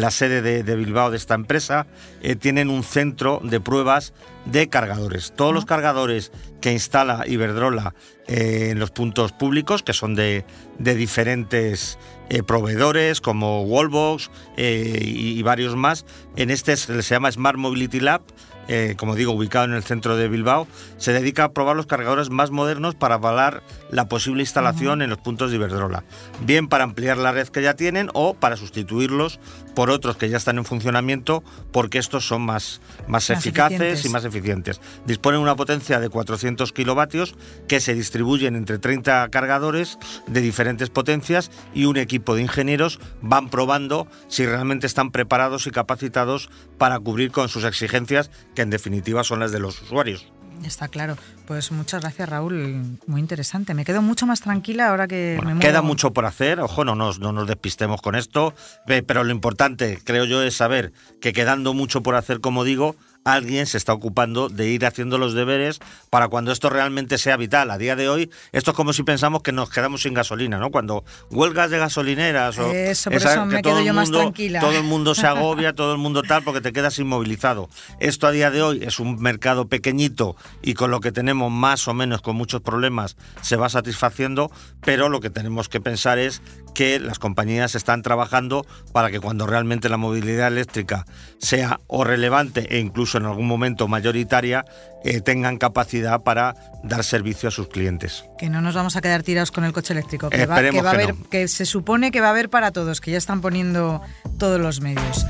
la, 0.00 0.10
sede 0.10 0.42
de, 0.62 0.76
Bilbao 0.76 1.12
de 1.12 1.18
esta 1.18 1.34
empresa, 1.34 1.86
eh, 2.22 2.34
tienen 2.34 2.70
un 2.70 2.82
centro 2.82 3.40
de 3.44 3.60
pruebas 3.60 4.12
de 4.46 4.68
cargadores. 4.68 5.32
Todos 5.36 5.54
los 5.54 5.66
cargadores 5.66 6.32
que 6.60 6.72
instala 6.72 7.24
Iberdrola 7.26 7.94
eh, 8.26 8.70
en 8.70 8.80
los 8.80 8.90
puntos 8.90 9.32
públicos, 9.32 9.82
que 9.82 9.92
son 9.92 10.16
de, 10.16 10.44
diferentes 10.78 11.98
eh, 12.30 12.42
proveedores 12.42 13.20
como 13.20 13.62
Wallbox 13.62 14.30
y, 14.56 14.62
y, 14.62 15.42
varios 15.42 15.76
más, 15.76 16.06
en 16.36 16.50
este 16.50 16.76
se 16.76 17.02
llama 17.02 17.30
Smart 17.30 17.58
Mobility 17.58 18.00
Lab, 18.00 18.22
eh, 18.72 18.94
como 18.96 19.16
digo, 19.16 19.32
ubicado 19.32 19.64
en 19.64 19.74
el 19.74 19.82
centro 19.82 20.16
de 20.16 20.28
Bilbao, 20.28 20.68
se 20.96 21.12
dedica 21.12 21.42
a 21.42 21.52
probar 21.52 21.74
los 21.74 21.86
cargadores 21.86 22.30
más 22.30 22.52
modernos 22.52 22.94
para 22.94 23.16
avalar 23.16 23.64
la 23.90 24.08
posible 24.08 24.42
instalación 24.42 25.02
en 25.02 25.10
los 25.10 25.18
puntos 25.18 25.50
de 25.50 25.56
Iberdrola, 25.56 26.04
bien 26.44 26.68
para 26.68 26.84
ampliar 26.84 27.18
la 27.18 27.32
red 27.32 27.48
que 27.48 27.62
ya 27.62 27.74
tienen 27.74 28.10
o 28.14 28.34
para 28.34 28.56
sustituirlos 28.56 29.40
por 29.74 29.90
otros 29.90 30.16
que 30.16 30.28
ya 30.28 30.36
están 30.36 30.58
en 30.58 30.64
funcionamiento, 30.64 31.42
porque 31.72 31.98
estos 31.98 32.26
son 32.26 32.42
más, 32.42 32.80
más, 33.08 33.30
eficaces 33.30 34.04
y 34.04 34.08
más 34.08 34.24
eficientes. 34.24 34.80
Disponen 35.06 35.40
una 35.40 35.56
potencia 35.56 36.00
de 36.00 36.08
400 36.08 36.72
kilovatios 36.72 37.34
que 37.68 37.80
se 37.80 37.94
distribuyen 37.94 38.56
entre 38.56 38.78
30 38.78 39.28
cargadores 39.30 39.98
de 40.26 40.40
diferentes 40.40 40.90
potencias 40.90 41.50
y 41.74 41.84
un 41.84 41.96
equipo 41.96 42.34
de 42.34 42.42
ingenieros 42.42 43.00
van 43.22 43.48
probando 43.48 44.06
si 44.28 44.44
realmente 44.46 44.86
están 44.86 45.10
preparados 45.10 45.66
y 45.66 45.70
capacitados 45.70 46.50
para 46.78 46.98
cubrir 46.98 47.30
con 47.30 47.48
sus 47.48 47.64
exigencias 47.64 48.30
en 48.60 48.70
definitiva 48.70 49.24
son 49.24 49.40
las 49.40 49.52
de 49.52 49.60
los 49.60 49.80
usuarios. 49.82 50.26
Está 50.64 50.88
claro. 50.88 51.16
Pues 51.46 51.72
muchas 51.72 52.02
gracias, 52.02 52.28
Raúl. 52.28 52.98
Muy 53.06 53.20
interesante. 53.20 53.74
Me 53.74 53.84
quedo 53.84 54.02
mucho 54.02 54.26
más 54.26 54.40
tranquila 54.40 54.88
ahora 54.88 55.08
que 55.08 55.40
me 55.44 55.58
Queda 55.58 55.82
mucho 55.82 56.12
por 56.12 56.26
hacer. 56.26 56.60
Ojo, 56.60 56.84
no 56.84 56.94
nos, 56.94 57.18
no 57.18 57.32
nos 57.32 57.46
despistemos 57.46 58.00
con 58.02 58.14
esto. 58.14 58.54
Pero 58.86 59.24
lo 59.24 59.32
importante, 59.32 59.98
creo 60.04 60.24
yo, 60.24 60.42
es 60.42 60.56
saber 60.56 60.92
que 61.20 61.32
quedando 61.32 61.74
mucho 61.74 62.02
por 62.02 62.14
hacer, 62.14 62.40
como 62.40 62.64
digo, 62.64 62.96
alguien 63.24 63.66
se 63.66 63.76
está 63.76 63.92
ocupando 63.92 64.48
de 64.48 64.68
ir 64.68 64.86
haciendo 64.86 65.18
los 65.18 65.34
deberes 65.34 65.80
para 66.08 66.28
cuando 66.28 66.52
esto 66.52 66.70
realmente 66.70 67.18
sea 67.18 67.36
vital. 67.36 67.70
A 67.70 67.78
día 67.78 67.96
de 67.96 68.08
hoy, 68.08 68.30
esto 68.52 68.70
es 68.70 68.76
como 68.76 68.92
si 68.92 69.02
pensamos 69.02 69.42
que 69.42 69.52
nos 69.52 69.70
quedamos 69.70 70.02
sin 70.02 70.14
gasolina, 70.14 70.58
¿no? 70.58 70.70
Cuando 70.70 71.04
huelgas 71.30 71.70
de 71.70 71.78
gasolineras 71.78 72.58
o 72.58 72.70
eso, 72.70 73.10
por 73.10 73.20
eso 73.20 73.46
me 73.46 73.62
quedo 73.62 73.82
yo 73.82 73.94
más 73.94 74.10
tranquila. 74.10 74.60
Todo 74.60 74.78
el 74.78 74.84
mundo 74.84 75.14
se 75.14 75.26
agobia, 75.26 75.74
todo 75.74 75.92
el 75.92 75.98
mundo 75.98 76.22
tal, 76.22 76.42
porque 76.42 76.60
te 76.60 76.72
quedas 76.72 76.98
inmovilizado. 76.98 77.68
Esto 77.98 78.26
a 78.26 78.30
día 78.30 78.50
de 78.50 78.62
hoy 78.62 78.82
es 78.82 78.98
un 78.98 79.20
mercado 79.20 79.68
pequeñito 79.68 80.36
y 80.62 80.74
con 80.74 80.90
lo 80.90 81.00
que 81.00 81.12
tenemos 81.12 81.50
más 81.50 81.88
o 81.88 81.94
menos 81.94 82.22
con 82.22 82.36
muchos 82.36 82.62
problemas 82.62 83.16
se 83.42 83.56
va 83.56 83.68
satisfaciendo, 83.68 84.50
pero 84.80 85.08
lo 85.08 85.20
que 85.20 85.30
tenemos 85.30 85.68
que 85.68 85.80
pensar 85.80 86.18
es 86.18 86.42
que 86.74 87.00
las 87.00 87.18
compañías 87.18 87.74
están 87.74 88.02
trabajando 88.02 88.66
para 88.92 89.10
que 89.10 89.20
cuando 89.20 89.46
realmente 89.46 89.88
la 89.88 89.96
movilidad 89.96 90.48
eléctrica 90.48 91.04
sea 91.38 91.80
o 91.86 92.04
relevante 92.04 92.74
e 92.74 92.78
incluso 92.78 93.09
en 93.18 93.26
algún 93.26 93.46
momento 93.46 93.88
mayoritaria, 93.88 94.64
eh, 95.04 95.20
tengan 95.20 95.58
capacidad 95.58 96.22
para 96.22 96.54
dar 96.82 97.04
servicio 97.04 97.48
a 97.48 97.52
sus 97.52 97.68
clientes. 97.68 98.24
Que 98.38 98.48
no 98.48 98.60
nos 98.60 98.74
vamos 98.74 98.96
a 98.96 99.00
quedar 99.00 99.22
tirados 99.22 99.50
con 99.50 99.64
el 99.64 99.72
coche 99.72 99.92
eléctrico, 99.92 100.30
que, 100.30 100.46
va, 100.46 100.56
a 100.56 100.58
haber, 100.58 101.14
que 101.30 101.48
se 101.48 101.66
supone 101.66 102.10
que 102.10 102.20
va 102.20 102.28
a 102.28 102.30
haber 102.30 102.50
para 102.50 102.70
todos, 102.72 103.00
que 103.00 103.10
ya 103.10 103.18
están 103.18 103.40
poniendo 103.40 104.02
todos 104.38 104.60
los 104.60 104.80
medios. 104.80 105.26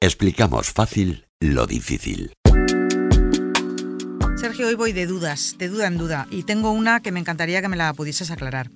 Explicamos 0.00 0.70
fácil 0.70 1.26
lo 1.40 1.66
difícil. 1.66 2.32
Sergio, 4.36 4.68
hoy 4.68 4.74
voy 4.74 4.92
de 4.92 5.06
dudas, 5.06 5.56
de 5.58 5.68
duda 5.68 5.86
en 5.86 5.98
duda, 5.98 6.26
y 6.30 6.44
tengo 6.44 6.72
una 6.72 7.00
que 7.00 7.12
me 7.12 7.20
encantaría 7.20 7.60
que 7.60 7.68
me 7.68 7.76
la 7.76 7.92
pudieses 7.92 8.30
aclarar 8.30 8.70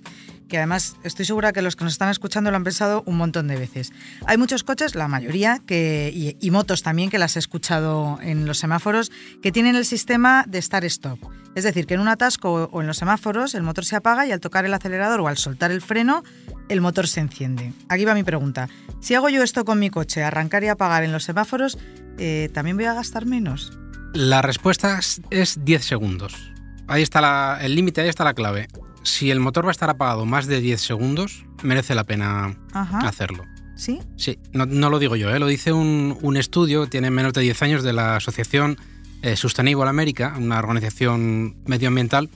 que 0.47 0.57
además 0.57 0.95
estoy 1.03 1.25
segura 1.25 1.53
que 1.53 1.61
los 1.61 1.75
que 1.75 1.83
nos 1.83 1.93
están 1.93 2.09
escuchando 2.09 2.51
lo 2.51 2.57
han 2.57 2.63
pensado 2.63 3.03
un 3.05 3.17
montón 3.17 3.47
de 3.47 3.55
veces. 3.57 3.91
Hay 4.25 4.37
muchos 4.37 4.63
coches, 4.63 4.95
la 4.95 5.07
mayoría, 5.07 5.59
que, 5.65 6.11
y, 6.39 6.51
motos 6.51 6.83
también, 6.83 7.09
que 7.09 7.17
las 7.17 7.35
he 7.35 7.39
escuchado 7.39 8.19
en 8.21 8.45
los 8.45 8.59
semáforos, 8.59 9.11
que 9.41 9.51
tienen 9.51 9.75
el 9.75 9.85
sistema 9.85 10.45
de 10.47 10.61
start-stop. 10.61 11.19
Es 11.55 11.63
decir, 11.63 11.87
que 11.87 11.93
en 11.93 12.01
un 12.01 12.07
atasco 12.07 12.69
o 12.71 12.81
en 12.81 12.87
los 12.87 12.97
semáforos 12.97 13.55
el 13.55 13.63
motor 13.63 13.85
se 13.85 13.95
apaga 13.95 14.25
y 14.25 14.31
al 14.31 14.39
tocar 14.39 14.65
el 14.65 14.73
acelerador 14.73 15.21
o 15.21 15.27
al 15.27 15.37
soltar 15.37 15.71
el 15.71 15.81
freno, 15.81 16.23
el 16.69 16.81
motor 16.81 17.07
se 17.07 17.21
enciende. 17.21 17.73
Aquí 17.87 18.05
va 18.05 18.13
mi 18.13 18.23
pregunta. 18.23 18.67
Si 18.99 19.15
hago 19.15 19.29
yo 19.29 19.41
esto 19.41 19.63
con 19.65 19.79
mi 19.79 19.89
coche, 19.89 20.23
arrancar 20.23 20.63
y 20.63 20.67
apagar 20.67 21.03
en 21.03 21.11
los 21.11 21.23
semáforos, 21.23 21.77
eh, 22.17 22.49
¿también 22.53 22.75
voy 22.77 22.85
a 22.85 22.93
gastar 22.93 23.25
menos? 23.25 23.77
La 24.13 24.41
respuesta 24.41 24.99
es 25.29 25.59
10 25.63 25.85
segundos. 25.85 26.53
Ahí 26.87 27.01
está 27.01 27.59
el 27.61 27.75
límite, 27.75 28.01
ahí 28.01 28.09
está 28.09 28.23
la 28.23 28.33
clave 28.33 28.67
si 29.05 29.31
el 29.31 29.39
motor 29.39 29.65
va 29.65 29.69
a 29.69 29.71
estar 29.71 29.89
apagado 29.89 30.25
más 30.25 30.47
de 30.47 30.59
10 30.59 30.81
segundos, 30.81 31.45
merece 31.63 31.95
la 31.95 32.03
pena 32.03 32.57
hacerlo. 32.73 33.45
¿Sí? 33.75 33.99
Sí, 34.15 34.39
no, 34.53 34.89
lo 34.89 34.99
digo 34.99 35.15
yo, 35.15 35.33
¿eh? 35.33 35.39
lo 35.39 35.47
dice 35.47 35.71
un, 35.71 36.37
estudio, 36.37 36.87
tiene 36.87 37.11
menos 37.11 37.33
de 37.33 37.41
10 37.41 37.61
años, 37.61 37.83
de 37.83 37.93
la 37.93 38.15
Asociación 38.15 38.77
eh, 39.21 39.35
Sustainable 39.35 39.89
America, 39.89 40.33
una 40.37 40.59
organización 40.59 41.57
medioambiental, 41.65 42.29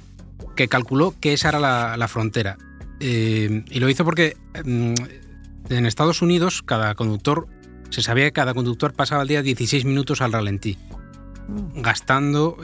que 0.56 0.68
calculó 0.68 1.16
que 1.20 1.34
esa 1.34 1.50
era 1.50 1.98
la, 1.98 2.08
frontera. 2.08 2.58
Eh, 3.00 3.64
y 3.70 3.80
lo 3.80 3.90
hizo 3.90 4.04
porque 4.06 4.36
mm, 4.66 4.94
en 5.70 5.86
Estados 5.86 6.22
Unidos 6.22 6.62
cada 6.62 6.94
conductor, 6.96 7.48
se 7.90 8.02
sabía 8.02 8.26
que 8.26 8.34
cada 8.34 8.54
conductor 8.54 8.94
pasaba 8.94 9.22
al 9.22 9.28
día 9.28 9.42
16 9.42 9.86
minutos 9.86 10.22
al 10.22 10.34
ralentí, 10.34 10.78
mm. 11.48 11.82
gastando 11.82 12.58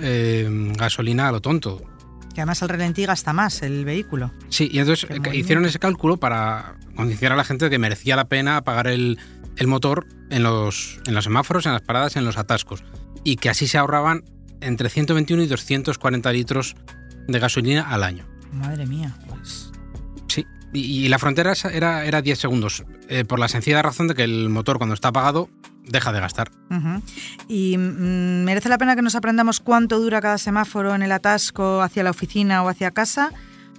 gasolina 0.75 1.29
a 1.29 1.31
lo 1.31 1.41
tonto 1.41 1.94
que 2.35 2.41
además 2.41 2.61
el 2.61 2.69
ralentí 2.69 3.05
gasta 3.05 3.33
más 3.33 3.61
el 3.61 3.85
vehículo. 3.85 4.31
Sí, 4.49 4.69
y 4.71 4.79
entonces 4.79 5.09
hicieron 5.33 5.65
ese 5.65 5.79
cálculo 5.79 6.17
para 6.17 6.75
convencer 6.95 7.31
a 7.31 7.35
la 7.35 7.45
gente 7.45 7.65
de 7.65 7.71
que 7.71 7.79
merecía 7.79 8.15
la 8.15 8.25
pena 8.25 8.57
apagar 8.57 8.87
el, 8.87 9.17
motor 9.65 10.05
en 10.29 10.43
los, 10.43 10.99
en 11.07 11.15
los 11.15 11.23
semáforos, 11.23 11.65
en 11.65 11.71
las 11.71 11.81
paradas, 11.81 12.17
en 12.17 12.25
los 12.25 12.37
atascos. 12.37 12.83
Y 13.23 13.37
que 13.37 13.49
así 13.49 13.67
se 13.67 13.77
ahorraban 13.77 14.25
entre 14.59 14.89
121 14.89 15.43
y 15.43 15.47
240 15.47 16.31
litros 16.33 16.75
de 17.27 17.39
gasolina 17.39 17.89
al 17.89 18.03
año. 18.03 18.27
Madre 18.51 18.85
mía, 18.85 19.17
pues. 19.29 19.71
Sí, 20.27 20.45
y, 20.73 21.07
la 21.07 21.17
frontera 21.17 21.53
era, 21.71 22.05
era 22.05 22.21
10 22.21 22.37
segundos, 22.37 22.83
eh, 23.07 23.23
por 23.23 23.39
la 23.39 23.47
sencilla 23.47 23.81
razón 23.81 24.09
de 24.09 24.13
que 24.13 24.23
el 24.23 24.49
motor 24.49 24.77
cuando 24.77 24.93
está 24.93 25.07
apagado 25.07 25.49
deja 25.87 26.11
de 26.11 26.19
gastar. 26.19 26.51
¿Y 27.47 27.77
mm, 27.77 28.43
merece 28.43 28.69
la 28.69 28.77
pena 28.77 28.95
que 28.95 29.01
nos 29.01 29.15
aprendamos 29.15 29.59
cuánto 29.59 29.99
dura 29.99 30.21
cada 30.21 30.37
semáforo 30.37 30.95
en 30.95 31.03
el 31.03 31.11
atasco 31.11 31.81
hacia 31.81 32.03
la 32.03 32.09
oficina 32.11 32.63
o 32.63 32.69
hacia 32.69 32.91
casa? 32.91 33.31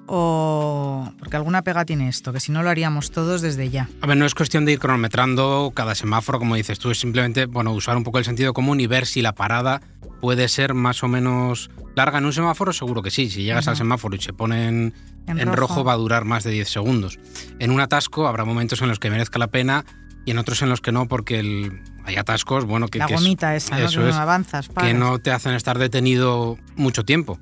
¿O 0.09 1.11
porque 1.19 1.37
alguna 1.37 1.63
pega 1.63 1.85
tiene 1.85 2.09
esto? 2.09 2.33
Que 2.33 2.39
si 2.41 2.53
no 2.53 2.63
lo 2.63 2.71
haríamos 2.71 3.11
todos 3.11 3.43
desde 3.43 3.71
ya. 3.71 3.89
A 4.01 4.07
ver, 4.07 4.17
no 4.17 4.25
es 4.25 4.35
cuestión 4.35 4.65
de 4.65 4.73
ir 4.73 4.79
cronometrando 4.79 5.73
cada 5.75 5.95
semáforo, 5.97 6.39
como 6.39 6.55
dices 6.55 6.79
tú, 6.79 6.91
es 6.91 6.99
simplemente 7.01 7.47
bueno, 7.47 7.73
usar 7.73 7.97
un 7.97 8.05
poco 8.05 8.19
el 8.19 8.25
sentido 8.25 8.53
común 8.53 8.81
y 8.81 8.87
ver 8.87 9.07
si 9.07 9.21
la 9.21 9.35
parada 9.35 9.81
puede 10.21 10.49
ser 10.49 10.75
más 10.75 11.03
o 11.03 11.09
menos 11.09 11.71
larga 11.97 12.19
en 12.19 12.25
un 12.25 12.33
semáforo, 12.33 12.73
seguro 12.73 13.03
que 13.03 13.11
sí. 13.11 13.29
Si 13.31 13.43
llegas 13.43 13.67
al 13.69 13.77
semáforo 13.77 14.15
y 14.15 14.21
se 14.21 14.33
pone 14.33 14.69
en, 14.69 14.95
En 15.27 15.41
en 15.41 15.47
rojo. 15.49 15.57
rojo. 15.75 15.85
va 15.85 15.95
a 15.95 15.97
durar 15.97 16.25
más 16.25 16.45
de 16.45 16.53
10 16.53 16.69
segundos. 16.69 17.19
En 17.59 17.73
un 17.73 17.81
atasco 17.81 18.29
habrá 18.29 18.45
momentos 18.45 18.81
en 18.83 18.89
los 18.89 19.01
que 19.01 19.11
merezca 19.11 19.39
la 19.41 19.49
pena 19.49 19.85
y 20.27 20.33
en 20.33 20.39
otros 20.39 20.61
en 20.61 20.69
los 20.69 20.83
que 20.83 20.93
no, 20.93 21.09
porque 21.09 21.39
el- 21.41 21.81
hay 22.05 22.17
atascos, 22.17 22.67
bueno, 22.67 22.89
que, 22.89 22.99
la 22.99 23.07
que 23.07 23.15
es- 23.15 23.21
esa, 23.55 23.79
¿no? 23.79 23.85
eso 23.87 24.01
que 24.03 24.09
es, 24.11 24.15
no 24.15 24.21
avanzas. 24.21 24.69
que 24.69 24.93
no 24.93 25.19
te 25.19 25.31
hacen 25.33 25.55
estar 25.55 25.79
detenido 25.79 26.59
mucho 26.77 27.05
tiempo. 27.05 27.39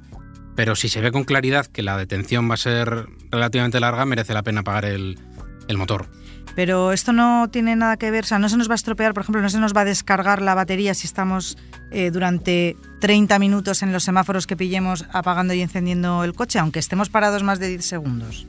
Pero 0.55 0.76
si 0.76 0.88
se 0.88 1.00
ve 1.00 1.11
con 1.11 1.25
claridad 1.25 1.67
que 1.67 1.83
la 1.83 1.97
detención 1.97 2.49
va 2.49 2.55
a 2.55 2.59
ser 2.59 3.09
relativamente 3.33 3.81
larga, 3.81 4.05
merece 4.05 4.33
la 4.35 4.45
pena 4.45 4.61
apagar 4.61 4.85
el, 4.85 5.19
el 5.67 5.76
motor. 5.76 6.07
Pero 6.55 6.93
esto 6.93 7.12
no 7.12 7.49
tiene 7.50 7.75
nada 7.75 7.97
que 7.97 8.12
ver, 8.12 8.23
o 8.23 8.26
sea, 8.29 8.38
no 8.38 8.49
se 8.49 8.57
nos 8.57 8.69
va 8.69 8.75
a 8.75 8.76
estropear, 8.76 9.12
por 9.12 9.23
ejemplo, 9.25 9.43
no 9.43 9.50
se 9.50 9.59
nos 9.59 9.75
va 9.75 9.81
a 9.81 9.85
descargar 9.85 10.41
la 10.41 10.55
batería 10.55 10.95
si 10.95 11.09
estamos 11.09 11.59
eh, 11.91 12.12
durante 12.12 12.76
30 13.00 13.41
minutos 13.41 13.83
en 13.83 13.93
los 13.93 14.05
semáforos 14.05 14.47
que 14.47 14.57
pillemos 14.57 15.05
apagando 15.12 15.53
y 15.55 15.62
encendiendo 15.62 16.23
el 16.23 16.33
coche, 16.35 16.61
aunque 16.61 16.79
estemos 16.79 17.09
parados 17.09 17.43
más 17.43 17.59
de 17.59 17.69
10 17.71 17.85
segundos. 17.85 18.47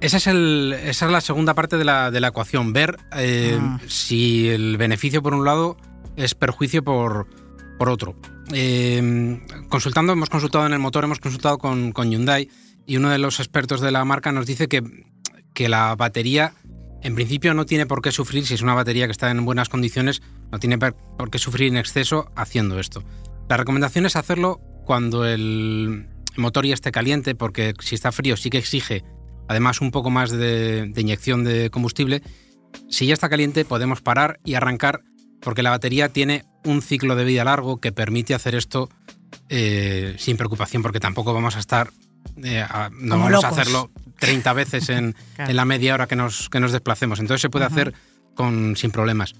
Esa 0.00 0.18
es, 0.18 0.26
el, 0.28 0.76
esa 0.84 1.06
es 1.06 1.12
la 1.12 1.20
segunda 1.20 1.54
parte 1.54 1.76
de 1.76 1.84
la, 1.84 2.10
de 2.10 2.20
la 2.20 2.28
ecuación, 2.28 2.72
ver 2.72 2.98
eh, 3.16 3.58
Ah. 3.60 3.80
si 3.88 4.48
el 4.48 4.76
beneficio 4.76 5.22
por 5.22 5.34
un 5.34 5.44
lado 5.44 5.76
es 6.16 6.34
perjuicio 6.36 6.84
por, 6.84 7.26
por 7.78 7.88
otro. 7.88 8.14
Eh, 8.52 9.40
consultando, 9.68 10.12
hemos 10.12 10.30
consultado 10.30 10.66
en 10.66 10.72
el 10.72 10.78
motor, 10.78 11.04
hemos 11.04 11.18
consultado 11.18 11.58
con, 11.58 11.92
con 11.92 12.10
Hyundai 12.10 12.48
y 12.86 12.96
uno 12.96 13.10
de 13.10 13.18
los 13.18 13.40
expertos 13.40 13.80
de 13.80 13.90
la 13.90 14.04
marca 14.04 14.30
nos 14.30 14.46
dice 14.46 14.68
que, 14.68 14.82
que 15.52 15.68
la 15.68 15.94
batería 15.96 16.54
en 17.02 17.14
principio 17.14 17.52
no 17.54 17.66
tiene 17.66 17.86
por 17.86 18.00
qué 18.00 18.12
sufrir, 18.12 18.46
si 18.46 18.54
es 18.54 18.62
una 18.62 18.74
batería 18.74 19.06
que 19.06 19.12
está 19.12 19.30
en 19.30 19.44
buenas 19.44 19.68
condiciones, 19.68 20.22
no 20.50 20.58
tiene 20.58 20.78
por 20.78 21.30
qué 21.30 21.38
sufrir 21.38 21.68
en 21.68 21.76
exceso 21.76 22.30
haciendo 22.36 22.78
esto. 22.78 23.04
La 23.48 23.56
recomendación 23.56 24.06
es 24.06 24.16
hacerlo 24.16 24.60
cuando 24.84 25.24
el 25.24 26.08
motor 26.36 26.66
ya 26.66 26.74
esté 26.74 26.92
caliente, 26.92 27.34
porque 27.34 27.74
si 27.80 27.94
está 27.94 28.12
frío 28.12 28.36
sí 28.36 28.50
que 28.50 28.58
exige 28.58 29.04
además 29.48 29.80
un 29.80 29.90
poco 29.90 30.10
más 30.10 30.30
de, 30.30 30.86
de 30.88 31.00
inyección 31.00 31.42
de 31.44 31.70
combustible. 31.70 32.22
Si 32.88 33.06
ya 33.06 33.14
está 33.14 33.28
caliente 33.28 33.64
podemos 33.64 34.00
parar 34.02 34.38
y 34.44 34.54
arrancar 34.54 35.02
porque 35.40 35.62
la 35.62 35.70
batería 35.70 36.08
tiene 36.10 36.44
un 36.64 36.82
ciclo 36.82 37.16
de 37.16 37.24
vida 37.24 37.44
largo 37.44 37.80
que 37.80 37.92
permite 37.92 38.34
hacer 38.34 38.54
esto 38.54 38.88
eh, 39.48 40.14
sin 40.18 40.36
preocupación 40.36 40.82
porque 40.82 41.00
tampoco 41.00 41.32
vamos 41.32 41.56
a 41.56 41.60
estar, 41.60 41.90
eh, 42.42 42.60
a- 42.60 42.90
no 42.92 43.14
Como 43.16 43.24
vamos 43.24 43.44
a 43.44 43.48
hacerlo 43.48 43.90
30 44.18 44.52
veces 44.52 44.88
en, 44.88 45.14
Claro. 45.36 45.50
en 45.50 45.56
la 45.56 45.64
media 45.64 45.94
hora 45.94 46.06
que 46.06 46.16
nos, 46.16 46.48
que 46.50 46.60
nos 46.60 46.72
desplacemos. 46.72 47.20
Entonces 47.20 47.42
se 47.42 47.50
puede 47.50 47.64
hacer 47.66 47.94
con, 48.34 48.76
sin 48.76 48.90
problemas. 48.90 49.34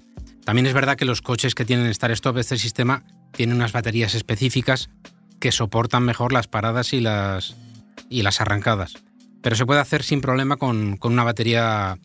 También 0.44 0.66
es 0.66 0.72
verdad 0.72 0.96
que 0.96 1.04
los 1.04 1.20
coches 1.20 1.54
que 1.54 1.64
tienen 1.64 1.92
Start-Stop 1.92 2.34
de 2.36 2.40
este 2.40 2.56
sistema 2.58 3.02
tienen 3.32 3.56
unas 3.56 3.72
baterías 3.72 4.14
específicas 4.14 4.88
que 5.40 5.52
soportan 5.52 6.04
mejor 6.04 6.32
las 6.32 6.46
paradas 6.48 6.92
y 6.94 7.00
las, 7.00 7.54
y 8.08 8.22
las 8.22 8.40
arrancadas. 8.40 8.94
Pero 9.48 9.56
se 9.56 9.64
puede 9.64 9.80
hacer 9.80 10.02
sin 10.02 10.20
problema 10.20 10.58
con, 10.58 10.98
con 10.98 11.14
una 11.14 11.24
batería 11.24 11.96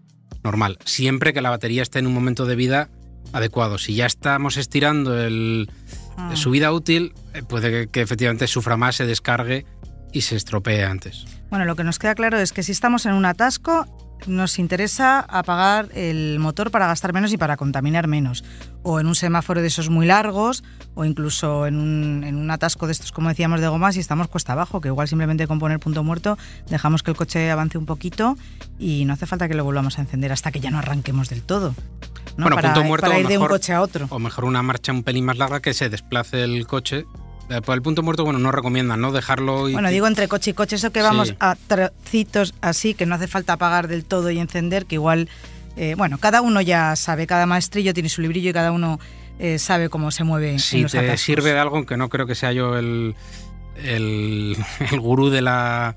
normal, 0.46 0.78
siempre 0.86 1.34
que 1.34 1.42
la 1.42 1.50
batería 1.50 1.82
esté 1.82 2.00
en 2.00 2.08
un 2.08 2.14
momento 2.14 2.46
de 2.46 2.56
vida 2.56 2.90
adecuado. 3.34 3.78
Si 3.78 3.96
ya 3.96 4.06
estamos 4.06 4.56
estirando 4.56 5.22
el, 5.22 5.70
Ah. 6.16 6.32
su 6.38 6.52
vida 6.52 6.72
útil, 6.72 7.14
eh, 7.34 7.44
puede 7.44 7.70
que, 7.70 7.88
que 7.92 8.00
efectivamente 8.00 8.48
sufra 8.48 8.78
más, 8.78 8.96
se 8.96 9.06
descargue 9.06 9.66
y 10.14 10.22
se 10.22 10.38
estropee 10.38 10.86
antes. 10.86 11.26
Bueno, 11.50 11.66
lo 11.66 11.76
que 11.76 11.84
nos 11.84 12.00
queda 12.00 12.16
claro 12.16 12.40
es 12.40 12.54
que 12.54 12.64
si 12.64 12.72
estamos 12.72 13.06
en 13.06 13.12
un 13.12 13.26
atasco, 13.26 13.88
nos 14.28 14.60
interesa 14.60 15.20
apagar 15.20 15.90
el 15.94 16.40
motor 16.40 16.72
para 16.72 16.88
gastar 16.88 17.14
menos 17.14 17.34
y 17.34 17.38
para 17.38 17.58
contaminar 17.58 18.08
menos. 18.08 18.44
O 18.84 19.00
en 19.00 19.08
un 19.08 19.16
semáforo 19.16 19.62
de 19.62 19.68
esos 19.68 19.90
muy 19.90 20.06
largos, 20.06 20.64
o 20.96 21.06
incluso 21.06 21.68
en 21.68 21.78
un, 21.78 22.24
en 22.24 22.36
un 22.36 22.52
atasco 22.52 22.86
de 22.86 22.94
estos, 22.94 23.12
como 23.12 23.30
decíamos, 23.30 23.62
de 23.62 23.68
gomas 23.68 23.96
y 23.96 24.00
estamos 24.00 24.28
cuesta 24.28 24.54
abajo, 24.54 24.82
que 24.82 24.90
igual 24.90 25.08
simplemente 25.08 25.48
con 25.48 25.60
poner 25.60 25.80
punto 25.80 26.04
muerto 26.04 26.38
dejamos 26.70 27.04
que 27.04 27.12
el 27.12 27.18
coche 27.18 27.50
avance 27.52 27.78
un 27.78 27.86
poquito 27.86 28.38
y 28.80 29.06
no 29.06 29.14
hace 29.14 29.26
falta 29.26 29.48
que 29.48 29.54
lo 29.54 29.64
volvamos 29.64 29.98
a 29.98 30.02
encender 30.02 30.32
hasta 30.32 30.52
que 30.52 30.60
ya 30.60 30.72
no 30.72 30.80
arranquemos 30.80 31.30
del 31.30 31.44
todo. 31.44 31.74
¿no? 32.38 32.46
Bueno, 32.46 32.56
para, 32.56 32.74
punto 32.74 32.88
muerto, 32.88 33.08
para 33.08 33.20
ir 33.20 33.28
de 33.28 33.38
un 33.38 33.48
coche 33.48 33.74
a 33.74 33.82
otro. 33.82 34.08
O 34.10 34.20
mejor 34.20 34.46
una 34.46 34.64
marcha 34.64 34.92
un 34.92 35.04
pelín 35.04 35.26
más 35.26 35.38
larga 35.38 35.62
que 35.62 35.74
se 35.74 35.90
desplace 35.90 36.44
el 36.44 36.66
coche. 36.68 37.06
Eh, 37.58 37.62
por 37.62 37.76
el 37.76 37.82
punto 37.82 38.02
muerto, 38.04 38.24
bueno, 38.24 38.40
no 38.40 38.52
recomiendan, 38.52 39.02
¿no? 39.02 39.12
Dejarlo 39.12 39.70
y... 39.70 39.74
Bueno, 39.74 39.90
digo 39.90 40.08
entre 40.08 40.28
coche 40.28 40.52
y 40.52 40.54
coche, 40.54 40.76
eso 40.78 40.92
que 40.92 41.02
vamos 41.02 41.30
Sí. 41.30 41.36
a 41.40 41.56
trocitos 41.68 42.54
así, 42.62 42.94
que 42.94 43.06
no 43.06 43.16
hace 43.16 43.28
falta 43.28 43.54
apagar 43.54 43.88
del 43.88 44.06
todo 44.06 44.30
y 44.32 44.40
encender, 44.40 44.86
que 44.86 44.96
igual, 44.96 45.30
eh, 45.76 45.96
bueno, 45.98 46.18
cada 46.18 46.42
uno 46.42 46.62
ya 46.62 46.96
sabe, 46.96 47.28
cada 47.28 47.46
maestrillo 47.46 47.94
tiene 47.94 48.10
su 48.10 48.22
librillo 48.22 48.50
y 48.50 48.54
cada 48.54 48.72
uno 48.72 49.00
eh, 49.40 49.60
sabe 49.60 49.90
cómo 49.90 50.12
se 50.12 50.24
mueve 50.24 50.52
en 50.52 50.60
si 50.60 50.82
los 50.84 50.92
te 50.92 51.00
atascos. 51.00 51.22
sirve 51.22 51.52
de 51.54 51.60
algo, 51.60 51.76
aunque 51.78 51.98
no 51.98 52.08
creo 52.10 52.26
que 52.28 52.36
sea 52.36 52.52
yo 52.54 52.78
el, 52.78 53.16
el, 53.84 54.56
el 54.92 55.00
gurú 55.00 55.30
de 55.30 55.42
la, 55.42 55.96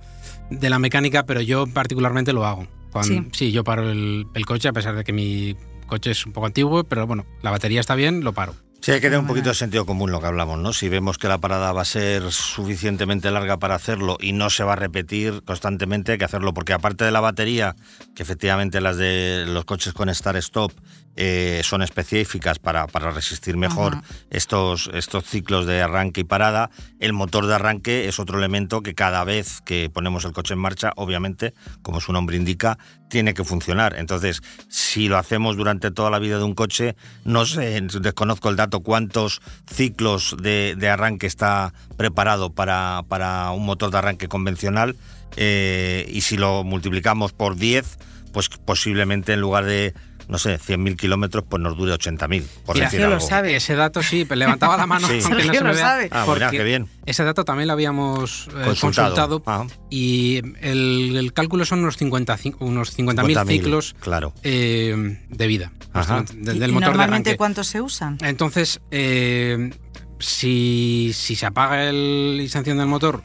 de 0.50 0.70
la 0.70 0.78
mecánica, 0.78 1.24
pero 1.26 1.40
yo 1.40 1.66
particularmente 1.66 2.32
lo 2.32 2.46
hago. 2.46 2.66
Cuando, 2.92 3.24
Sí. 3.32 3.52
yo 3.52 3.62
paro 3.62 3.90
el, 3.90 4.26
el 4.34 4.46
coche, 4.46 4.68
a 4.68 4.72
pesar 4.72 4.96
de 4.96 5.04
que 5.04 5.12
mi 5.12 5.54
coche 5.86 6.10
es 6.12 6.24
un 6.26 6.32
poco 6.32 6.46
antiguo, 6.46 6.82
pero 6.84 7.06
bueno, 7.06 7.26
la 7.42 7.50
batería 7.50 7.80
está 7.80 7.94
bien, 7.94 8.24
lo 8.24 8.32
paro. 8.32 8.54
Sí, 8.80 8.92
hay 8.92 9.00
que 9.00 9.08
tener 9.08 9.18
un 9.18 9.26
poquito 9.26 9.48
de 9.48 9.54
sentido 9.56 9.84
común 9.84 10.12
lo 10.12 10.20
que 10.20 10.26
hablamos, 10.26 10.58
¿no? 10.58 10.72
Si 10.72 10.88
vemos 10.88 11.18
que 11.18 11.26
la 11.26 11.38
parada 11.38 11.72
va 11.72 11.82
a 11.82 11.84
ser 11.84 12.30
suficientemente 12.30 13.30
larga 13.32 13.56
para 13.56 13.74
hacerlo 13.74 14.16
y 14.20 14.32
no 14.32 14.48
se 14.48 14.62
va 14.62 14.74
a 14.74 14.76
repetir 14.76 15.42
constantemente, 15.44 16.12
hay 16.12 16.18
que 16.18 16.24
hacerlo, 16.24 16.54
porque 16.54 16.72
aparte 16.72 17.04
de 17.04 17.10
la 17.10 17.20
batería, 17.20 17.74
que 18.14 18.22
efectivamente 18.22 18.80
las 18.80 18.96
de 18.96 19.44
los 19.48 19.64
coches 19.64 19.92
con 19.92 20.08
Start-Stop 20.08 20.72
eh, 21.16 21.60
son 21.64 21.82
específicas 21.82 22.58
para, 22.58 22.86
para 22.86 23.10
resistir 23.10 23.56
mejor 23.56 23.94
Ajá. 23.94 24.04
estos, 24.30 24.90
estos 24.92 25.24
ciclos 25.24 25.66
de 25.66 25.82
arranque 25.82 26.22
y 26.22 26.24
parada, 26.24 26.70
el 27.00 27.12
motor 27.12 27.46
de 27.46 27.54
arranque 27.54 28.08
es 28.08 28.18
otro 28.18 28.38
elemento 28.38 28.82
que 28.82 28.94
cada 28.94 29.24
vez 29.24 29.60
que 29.62 29.90
ponemos 29.90 30.24
el 30.24 30.32
coche 30.32 30.54
en 30.54 30.60
marcha, 30.60 30.92
obviamente, 30.96 31.54
como 31.82 32.00
su 32.00 32.12
nombre 32.12 32.36
indica, 32.36 32.78
tiene 33.08 33.34
que 33.34 33.44
funcionar. 33.44 33.96
Entonces, 33.96 34.42
si 34.68 35.08
lo 35.08 35.16
hacemos 35.16 35.56
durante 35.56 35.90
toda 35.90 36.10
la 36.10 36.18
vida 36.18 36.38
de 36.38 36.44
un 36.44 36.54
coche, 36.54 36.96
no 37.24 37.46
sé, 37.46 37.80
desconozco 37.80 38.48
el 38.48 38.56
dato 38.56 38.80
cuántos 38.80 39.40
ciclos 39.66 40.36
de, 40.40 40.74
de 40.76 40.88
arranque 40.88 41.26
está 41.26 41.72
preparado 41.96 42.50
para, 42.50 43.02
para 43.08 43.50
un 43.52 43.64
motor 43.64 43.90
de 43.90 43.98
arranque 43.98 44.28
convencional 44.28 44.96
eh, 45.36 46.06
y 46.10 46.22
si 46.22 46.36
lo 46.36 46.64
multiplicamos 46.64 47.32
por 47.32 47.56
10, 47.56 47.98
pues 48.32 48.48
posiblemente 48.48 49.32
en 49.32 49.40
lugar 49.40 49.64
de, 49.64 49.94
no 50.28 50.38
sé, 50.38 50.58
100.000 50.58 50.96
kilómetros, 50.96 51.44
pues 51.48 51.62
nos 51.62 51.76
dure 51.76 51.92
80.000, 51.94 52.42
por 52.64 52.74
Mira, 52.74 52.86
decir 52.86 52.98
Sergio 53.00 53.08
lo 53.08 53.14
algo. 53.16 53.26
sabe. 53.28 53.56
Ese 53.56 53.74
dato 53.76 54.02
sí, 54.02 54.24
pero 54.24 54.38
levantaba 54.40 54.76
la 54.76 54.86
mano 54.86 55.06
Sí. 55.06 55.20
aunque 55.24 55.44
no 55.46 55.52
se 55.54 55.60
me 55.62 55.68
lo 55.68 55.74
vea, 55.74 55.82
sabe. 55.86 56.04
Ah, 56.10 56.14
mira, 56.14 56.24
porque 56.26 56.56
qué 56.58 56.64
bien. 56.64 56.88
Ese 57.06 57.22
dato 57.24 57.44
también 57.44 57.68
lo 57.68 57.74
habíamos 57.74 58.48
eh, 58.48 58.64
Consultado. 58.64 59.42
y 59.88 60.38
el, 60.60 61.14
el 61.16 61.32
cálculo 61.32 61.64
son 61.64 61.80
unos 61.80 61.96
50 61.96 62.36
unos 62.58 62.96
50.000 62.98 63.14
50.000, 63.34 63.46
ciclos 63.46 63.94
Claro. 64.00 64.32
eh, 64.42 65.20
de 65.28 65.46
vida 65.46 65.72
Ajá. 65.92 66.24
de- 66.32 66.54
¿Y- 66.54 66.58
del 66.58 66.70
y 66.70 66.72
motor 66.72 66.88
de 66.88 66.96
normalmente 66.96 67.30
arranque. 67.30 67.36
cuántos 67.38 67.66
se 67.68 67.80
usan? 67.80 68.18
Entonces, 68.22 68.80
eh, 68.90 69.70
si, 70.18 71.12
si 71.14 71.36
se 71.36 71.46
apaga 71.46 71.88
el, 71.88 72.40
y 72.42 72.48
se 72.48 72.58
enciende 72.58 72.82
el 72.82 72.88
motor 72.88 73.22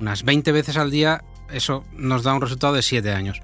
unas 0.00 0.24
20 0.24 0.52
veces 0.52 0.76
al 0.76 0.90
día, 0.90 1.22
eso 1.50 1.84
nos 1.96 2.22
da 2.24 2.34
un 2.34 2.40
resultado 2.40 2.74
de 2.74 2.82
7 2.82 3.12
años. 3.12 3.40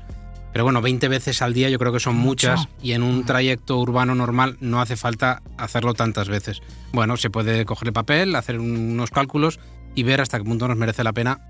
Pero 0.52 0.64
bueno, 0.64 0.80
20 0.80 1.08
veces 1.08 1.42
al 1.42 1.54
día 1.54 1.68
yo 1.68 1.78
creo 1.78 1.92
que 1.92 2.00
son 2.00 2.16
Mucho. 2.16 2.50
muchas 2.50 2.68
y 2.82 2.92
en 2.92 3.02
un 3.02 3.24
trayecto 3.24 3.78
urbano 3.78 4.14
normal 4.14 4.56
no 4.60 4.80
hace 4.80 4.96
falta 4.96 5.42
hacerlo 5.56 5.94
tantas 5.94 6.28
veces. 6.28 6.62
Bueno, 6.92 7.16
se 7.16 7.30
puede 7.30 7.64
coger 7.64 7.88
el 7.88 7.92
papel, 7.94 8.34
hacer 8.34 8.58
unos 8.58 9.10
cálculos 9.10 9.60
y 9.94 10.02
ver 10.02 10.20
hasta 10.20 10.38
qué 10.38 10.44
punto 10.44 10.66
nos 10.68 10.76
merece 10.76 11.04
la 11.04 11.12
pena 11.12 11.40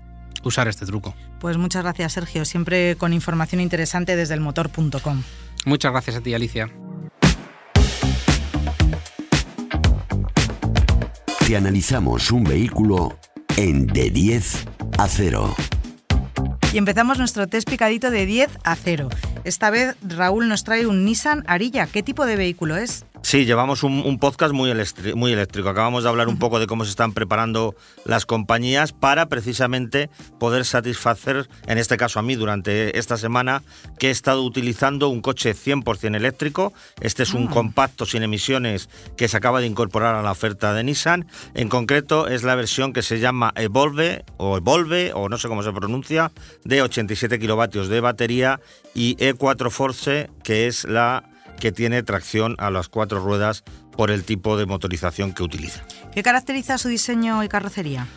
usar 0.43 0.67
este 0.67 0.85
truco. 0.85 1.15
Pues 1.39 1.57
muchas 1.57 1.83
gracias, 1.83 2.13
Sergio, 2.13 2.45
siempre 2.45 2.95
con 2.97 3.13
información 3.13 3.61
interesante 3.61 4.15
desde 4.15 4.33
el 4.33 4.41
motor.com. 4.41 5.23
Muchas 5.65 5.91
gracias 5.91 6.17
a 6.17 6.21
ti, 6.21 6.33
Alicia. 6.33 6.69
Te 11.47 11.57
analizamos 11.57 12.31
un 12.31 12.43
vehículo 12.43 13.17
en 13.57 13.87
de 13.87 14.11
10 14.11 14.65
a 14.97 15.07
0. 15.07 15.55
Y 16.71 16.77
empezamos 16.77 17.17
nuestro 17.17 17.47
test 17.47 17.67
picadito 17.67 18.11
de 18.11 18.27
10 18.27 18.49
a 18.63 18.75
0. 18.75 19.09
Esta 19.43 19.71
vez 19.71 19.95
Raúl 20.03 20.47
nos 20.47 20.63
trae 20.63 20.85
un 20.85 21.03
Nissan 21.03 21.43
Arilla. 21.47 21.87
¿Qué 21.87 22.03
tipo 22.03 22.27
de 22.27 22.35
vehículo 22.35 22.77
es? 22.77 23.05
Sí, 23.21 23.45
llevamos 23.45 23.83
un, 23.83 24.17
podcast 24.17 24.53
muy, 24.53 24.71
muy 25.15 25.33
eléctrico. 25.33 25.69
Acabamos 25.69 26.03
de 26.03 26.09
hablar 26.09 26.29
un 26.29 26.39
poco 26.39 26.59
de 26.59 26.65
cómo 26.65 26.83
se 26.83 26.89
están 26.89 27.13
preparando 27.13 27.75
las 28.05 28.25
compañías 28.25 28.91
para 28.91 29.27
precisamente 29.27 30.09
poder 30.39 30.65
satisfacer, 30.65 31.47
en 31.67 31.77
este 31.77 31.97
caso 31.97 32.19
a 32.19 32.23
mí, 32.23 32.35
durante 32.35 32.97
esta 32.97 33.17
semana, 33.17 33.61
que 33.99 34.07
he 34.07 34.11
estado 34.11 34.43
utilizando 34.43 35.09
un 35.09 35.21
coche 35.21 35.53
100% 35.53 36.15
eléctrico. 36.15 36.73
Este 37.01 37.23
es 37.23 37.33
un 37.33 37.49
ah. 37.49 37.51
compacto 37.51 38.05
sin 38.05 38.23
emisiones 38.23 38.89
que 39.15 39.27
se 39.27 39.37
acaba 39.37 39.59
de 39.59 39.67
incorporar 39.67 40.15
a 40.15 40.23
la 40.23 40.31
oferta 40.31 40.73
de 40.73 40.83
Nissan. 40.83 41.27
En 41.53 41.69
concreto 41.69 42.27
es 42.27 42.43
la 42.43 42.55
versión 42.55 42.93
que 42.93 43.03
se 43.03 43.19
llama 43.19 43.51
Evolve 43.55 44.23
o 44.37 44.57
Evolve, 44.57 45.11
o 45.13 45.29
no 45.29 45.37
sé 45.37 45.47
cómo 45.47 45.61
se 45.61 45.71
pronuncia, 45.71 46.31
de 46.63 46.81
87 46.81 47.37
kilovatios 47.37 47.89
de 47.89 48.01
batería 48.01 48.59
y 48.95 49.17
E4 49.17 49.69
Force, 49.69 50.31
que 50.43 50.67
es 50.67 50.85
la 50.85 51.28
que 51.59 51.71
tiene 51.71 52.03
tracción 52.03 52.55
a 52.57 52.71
las 52.71 52.89
cuatro 52.89 53.19
ruedas 53.19 53.63
por 53.95 54.11
el 54.11 54.23
tipo 54.23 54.57
de 54.57 54.65
motorización 54.65 55.33
que 55.33 55.43
utiliza. 55.43 55.83
¿Qué 56.13 56.23
caracteriza 56.23 56.77
su 56.77 56.87
diseño 56.87 57.43
y 57.43 57.49
carrocería? 57.49 58.07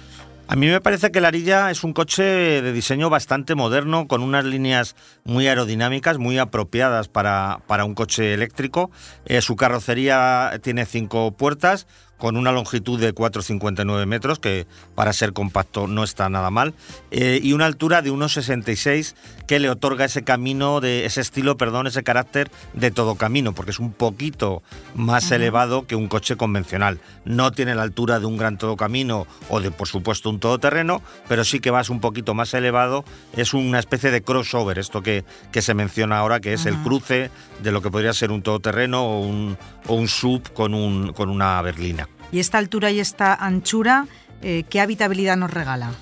A 0.49 0.57
mí 0.57 0.67
me 0.67 0.81
parece 0.81 1.11
que 1.11 1.21
la 1.21 1.29
Arilla 1.29 1.71
es 1.71 1.83
un 1.83 1.93
coche 1.93 2.23
de 2.23 2.73
diseño 2.73 3.09
bastante 3.09 3.55
moderno, 3.55 4.07
con 4.07 4.23
unas 4.23 4.45
líneas 4.45 4.97
muy 5.25 5.47
aerodinámicas, 5.47 6.19
muy 6.19 6.39
apropiadas 6.39 7.09
para, 7.09 7.61
para 7.67 7.85
un 7.85 7.95
coche 7.95 8.35
eléctrico. 8.35 8.91
Eh, 9.25 9.41
su 9.41 9.57
carrocería 9.57 10.59
tiene 10.63 10.85
cinco 10.85 11.33
puertas, 11.33 11.87
con 12.23 12.37
una 12.37 12.53
longitud 12.53 13.01
de 13.01 13.13
4,59 13.13 14.07
metros, 14.07 14.39
que 14.39 14.69
para 14.95 15.13
ser 15.13 15.33
compacto 15.33 15.89
no 15.89 16.05
está 16.05 16.29
nada 16.29 16.51
mal, 16.51 16.73
eh, 17.11 17.41
y 17.43 17.53
una 17.53 17.67
altura 17.67 18.01
de 18.01 18.13
1,66 18.13 19.17
que 19.49 19.59
le 19.59 19.69
otorga 19.69 20.05
ese 20.05 20.23
camino, 20.23 20.81
de 20.81 21.05
ese 21.05 21.21
estilo, 21.21 21.57
perdón, 21.57 21.89
ese 21.89 22.05
carácter 22.05 22.49
de 22.75 22.93
todo 22.93 23.17
camino, 23.17 23.57
porque 23.57 23.73
es 23.73 23.81
un 23.81 23.93
poquito 23.93 24.63
más 24.95 25.33
elevado 25.33 25.89
que 25.89 25.97
un 25.97 26.07
coche 26.07 26.37
convencional. 26.37 27.01
No 27.25 27.51
tiene 27.51 27.75
la 27.75 27.83
altura 27.83 28.21
de 28.21 28.27
un 28.27 28.37
gran 28.37 28.57
todo 28.57 28.77
camino 28.77 29.27
o 29.49 29.61
de, 29.61 29.73
por 29.73 29.89
supuesto, 29.89 30.31
un 30.31 30.39
todoterreno, 30.39 31.03
pero 31.27 31.43
sí 31.43 31.59
que 31.59 31.73
vas 31.73 31.91
un 31.91 31.99
poquito 31.99 32.35
más 32.35 32.55
elevado. 32.55 33.05
Es 33.37 33.53
una 33.53 33.81
especie 33.81 34.13
de 34.13 34.23
crossover, 34.23 34.79
esto 34.79 35.03
que, 35.03 35.25
que 35.51 35.61
se 35.61 35.75
menciona 35.75 36.19
ahora, 36.19 36.39
que 36.39 36.53
es 36.53 36.67
el 36.67 36.77
cruce 36.85 37.33
de 37.65 37.73
lo 37.73 37.83
que 37.83 37.91
podría 37.91 38.13
ser 38.13 38.31
un 38.31 38.43
todoterreno 38.43 39.05
o 39.05 39.21
un, 39.23 39.59
o 39.89 39.95
un 39.97 40.07
sub 40.07 40.53
con, 40.53 40.73
un, 40.73 41.13
con 41.15 41.29
una 41.29 41.61
berlina. 41.63 42.09
Y 42.33 42.41
esta 42.41 42.59
altura 42.59 42.91
y 42.91 42.99
esta 42.99 43.35
anchura, 43.35 44.07
eh, 44.41 44.65
¿qué 44.69 44.81
habitabilidad 44.81 45.37
nos 45.37 45.51
regala? 45.51 45.93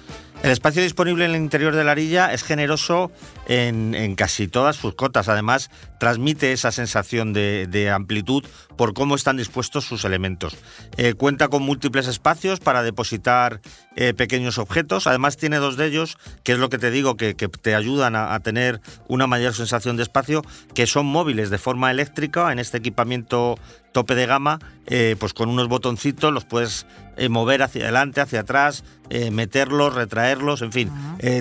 El 0.42 0.52
espacio 0.52 0.82
disponible 0.82 1.26
en 1.26 1.32
el 1.32 1.36
interior 1.36 1.74
de 1.74 1.84
la 1.84 1.90
arilla 1.90 2.32
es 2.32 2.42
generoso 2.42 3.12
en, 3.50 4.14
casi 4.14 4.46
todas 4.46 4.76
sus 4.76 4.94
cotas. 4.94 5.28
Además, 5.28 5.70
transmite 5.98 6.52
esa 6.52 6.70
sensación 6.70 7.32
de, 7.32 7.90
amplitud 7.92 8.44
por 8.76 8.94
cómo 8.94 9.16
están 9.16 9.36
dispuestos 9.36 9.84
sus 9.84 10.04
elementos. 10.04 10.56
Eh, 10.96 11.14
cuenta 11.14 11.48
con 11.48 11.62
múltiples 11.62 12.06
espacios 12.06 12.60
para 12.60 12.84
depositar 12.84 13.60
eh, 13.96 14.14
pequeños 14.14 14.58
objetos. 14.58 15.08
Además, 15.08 15.36
tiene 15.36 15.56
dos 15.56 15.76
de 15.76 15.86
ellos, 15.86 16.16
que 16.44 16.52
es 16.52 16.58
lo 16.58 16.70
que 16.70 16.78
te 16.78 16.92
digo, 16.92 17.16
que, 17.16 17.34
te 17.34 17.74
ayudan 17.74 18.14
a, 18.14 18.38
tener 18.40 18.80
una 19.08 19.26
mayor 19.26 19.52
sensación 19.52 19.96
de 19.96 20.04
espacio, 20.04 20.42
que 20.72 20.86
son 20.86 21.06
móviles 21.06 21.50
de 21.50 21.58
forma 21.58 21.90
eléctrica 21.90 22.52
en 22.52 22.60
este 22.60 22.78
equipamiento 22.78 23.58
tope 23.92 24.14
de 24.14 24.26
gama, 24.26 24.60
eh, 24.86 25.16
pues 25.18 25.34
con 25.34 25.48
unos 25.48 25.66
botoncitos 25.66 26.32
los 26.32 26.44
puedes 26.44 26.86
mover 27.28 27.62
hacia 27.62 27.82
adelante, 27.82 28.22
hacia 28.22 28.40
atrás, 28.40 28.82
meterlos, 29.30 29.94
retraerlos, 29.94 30.62
en 30.62 30.72
fin. 30.72 30.90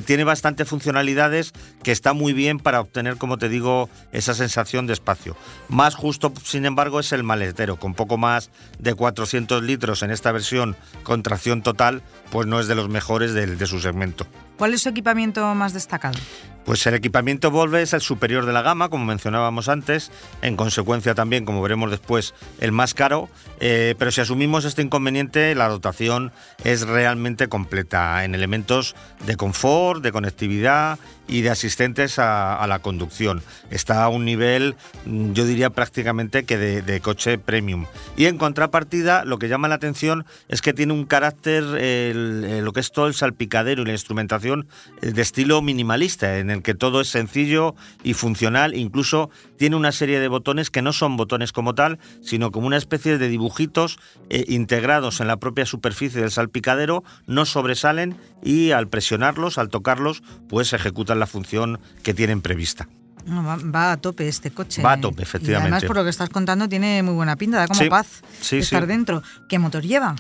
tiene 0.06 0.26
bastantes 0.26 0.68
funcionalidades 0.68 1.54
que 1.84 1.94
está 2.00 2.14
muy 2.14 2.32
bien 2.32 2.60
para 2.60 2.80
obtener, 2.80 3.18
como 3.18 3.38
te 3.38 3.50
digo, 3.50 3.90
esa 4.14 4.34
sensación 4.34 4.88
de 4.88 4.94
espacio. 4.94 5.36
Más 5.68 5.96
justo, 5.96 6.32
sin 6.46 6.66
embargo, 6.66 7.02
es 7.02 7.12
el 7.12 7.24
maletero, 7.24 7.76
con 7.76 7.94
poco 7.94 8.18
más 8.18 8.52
de 8.80 8.94
400 8.94 9.62
litros 9.64 10.02
en 10.02 10.12
esta 10.12 10.32
versión 10.32 10.78
con 11.04 11.24
tracción 11.24 11.62
total, 11.62 12.02
pues 12.32 12.48
no 12.48 12.62
es 12.62 12.68
de 12.68 12.76
los 12.76 12.88
mejores 12.88 13.34
de 13.34 13.68
su 13.68 13.82
segmento. 13.82 14.26
¿Cuál 14.60 14.74
es 14.74 14.82
su 14.82 14.90
equipamiento 14.90 15.56
más 15.56 15.72
destacado? 15.72 16.20
Pues 16.66 16.86
el 16.86 16.94
equipamiento 16.94 17.50
Volve 17.50 17.82
es 17.82 17.94
el 17.94 18.02
superior 18.02 18.46
de 18.46 18.52
la 18.52 18.62
gama, 18.62 18.90
como 18.90 19.06
mencionábamos 19.06 19.70
antes, 19.70 20.12
en 20.42 20.58
consecuencia 20.58 21.16
también, 21.16 21.46
como 21.46 21.62
veremos 21.62 21.90
después, 21.90 22.36
el 22.60 22.74
más 22.74 22.94
caro, 22.94 23.30
eh, 23.62 23.96
pero 23.98 24.12
si 24.12 24.22
asumimos 24.22 24.66
este 24.66 24.82
inconveniente, 24.82 25.56
la 25.56 25.70
dotación 25.70 26.34
es 26.64 26.86
realmente 26.86 27.48
completa 27.48 28.24
en 28.26 28.36
elementos 28.36 28.96
de 29.26 29.38
confort, 29.38 30.04
de 30.04 30.12
conectividad 30.12 31.00
y 31.28 31.42
de 31.42 31.52
asistentes 31.52 32.20
a, 32.20 32.66
la 32.68 32.80
conducción. 32.80 33.42
Está 33.70 34.04
a 34.04 34.10
un 34.10 34.26
nivel, 34.26 34.76
mm, 35.06 35.34
yo 35.34 35.46
diría 35.46 35.70
prácticamente 35.70 36.44
que 36.44 36.58
de, 36.58 37.00
coche 37.02 37.38
premium. 37.38 37.86
Y 38.18 38.26
en 38.26 38.38
contrapartida, 38.38 39.24
lo 39.26 39.40
que 39.40 39.48
llama 39.48 39.70
la 39.70 39.76
atención 39.76 40.26
es 40.50 40.62
que 40.62 40.74
tiene 40.74 40.94
un 40.94 41.06
carácter, 41.06 41.64
lo 41.64 42.74
que 42.74 42.80
es 42.80 42.92
todo 42.92 43.08
el 43.08 43.14
salpicadero 43.14 43.84
y 43.84 43.86
la 43.86 43.94
instrumentación 43.94 44.49
eh, 44.54 45.12
de 45.12 45.22
estilo 45.22 45.62
minimalista, 45.62 46.38
en 46.38 46.50
el 46.50 46.62
que 46.62 46.74
todo 46.74 47.02
es 47.02 47.10
sencillo 47.10 47.76
y 48.04 48.14
funcional, 48.14 48.76
incluso 48.76 49.30
tiene 49.58 49.76
una 49.76 49.92
serie 49.92 50.20
de 50.20 50.28
botones 50.28 50.70
que 50.70 50.82
no 50.82 50.94
son 50.94 51.18
botones 51.18 51.52
como 51.52 51.76
tal, 51.76 52.00
sino 52.22 52.52
como 52.52 52.68
una 52.68 52.78
especie 52.78 53.18
de 53.18 53.28
dibujitos 53.28 54.00
eh, 54.30 54.46
integrados 54.48 55.22
en 55.22 55.28
la 55.28 55.38
propia 55.38 55.66
superficie 55.66 56.22
del 56.22 56.32
salpicadero, 56.32 57.04
no 57.28 57.46
sobresalen 57.46 58.16
y 58.44 58.72
al 58.72 58.88
presionarlos, 58.88 59.58
al 59.58 59.70
tocarlos, 59.70 60.24
pues 60.48 60.74
ejecutan 60.74 61.20
la 61.20 61.28
función 61.28 61.80
que 62.04 62.14
tienen 62.14 62.42
prevista. 62.42 62.88
va, 63.28 63.92
a 63.92 63.98
tope 63.98 64.28
este 64.28 64.52
coche. 64.52 64.82
Va 64.82 64.94
a 64.94 65.02
tope, 65.02 65.24
efectivamente. 65.24 65.74
además, 65.74 65.86
por 65.86 65.96
lo 65.96 66.04
que 66.04 66.10
estás 66.10 66.30
contando, 66.30 66.68
tiene 66.68 67.04
muy 67.04 67.14
buena 67.14 67.36
pinta, 67.36 67.58
da 67.58 67.68
como 67.68 67.90
paz 67.90 68.22
estar 68.52 68.88
dentro. 68.88 69.22
¿Qué 69.48 69.60
motor 69.60 69.84
lleva? 69.84 70.16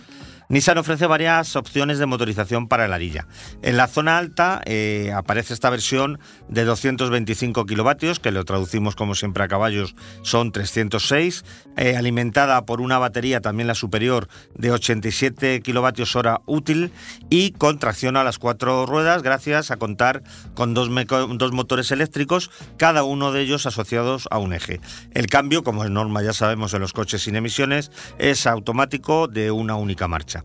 Nissan 0.51 0.79
ofrece 0.79 1.05
varias 1.05 1.55
opciones 1.55 1.99
de 1.99 2.07
motorización 2.07 2.67
para 2.67 2.85
el 2.85 2.91
arilla. 2.91 3.27
En 3.61 3.77
la 3.77 3.85
zona 3.85 4.17
alta 4.17 4.63
eh, 4.65 5.11
aparece 5.15 5.53
esta 5.53 5.69
versión 5.69 6.17
de 6.47 6.65
225 6.65 7.67
kilovatios, 7.67 8.19
que 8.19 8.31
lo 8.31 8.43
traducimos 8.45 8.95
como 8.95 9.13
siempre 9.13 9.43
a 9.43 9.47
caballos, 9.47 9.93
son 10.23 10.51
306, 10.51 11.45
eh, 11.77 11.95
alimentada 11.95 12.65
por 12.65 12.81
una 12.81 12.97
batería, 12.97 13.41
también 13.41 13.67
la 13.67 13.75
superior, 13.75 14.27
de 14.55 14.71
87 14.71 15.61
kilovatios 15.61 16.15
hora 16.15 16.41
útil 16.47 16.91
y 17.29 17.51
con 17.51 17.77
tracción 17.77 18.17
a 18.17 18.23
las 18.23 18.39
cuatro 18.39 18.87
ruedas, 18.87 19.21
gracias 19.21 19.69
a 19.69 19.77
contar 19.77 20.23
con 20.55 20.73
dos, 20.73 20.89
dos 21.37 21.51
motores 21.51 21.91
eléctricos, 21.91 22.49
cada 22.77 23.03
uno 23.03 23.31
de 23.31 23.41
ellos 23.41 23.67
asociados 23.67 24.27
a 24.31 24.39
un 24.39 24.53
eje. 24.53 24.81
El 25.13 25.27
cambio, 25.27 25.63
como 25.63 25.83
es 25.83 25.91
norma 25.91 26.23
ya 26.23 26.33
sabemos 26.33 26.73
en 26.73 26.81
los 26.81 26.93
coches 26.93 27.21
sin 27.21 27.35
emisiones, 27.35 27.91
es 28.17 28.47
automático 28.47 29.27
de 29.27 29.51
una 29.51 29.75
única 29.75 30.07
marcha. 30.07 30.38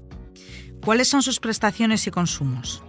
¿Cuáles 0.84 1.08
son 1.08 1.22
sus 1.22 1.40
prestaciones 1.40 2.06
y 2.06 2.10
consumos? 2.10 2.82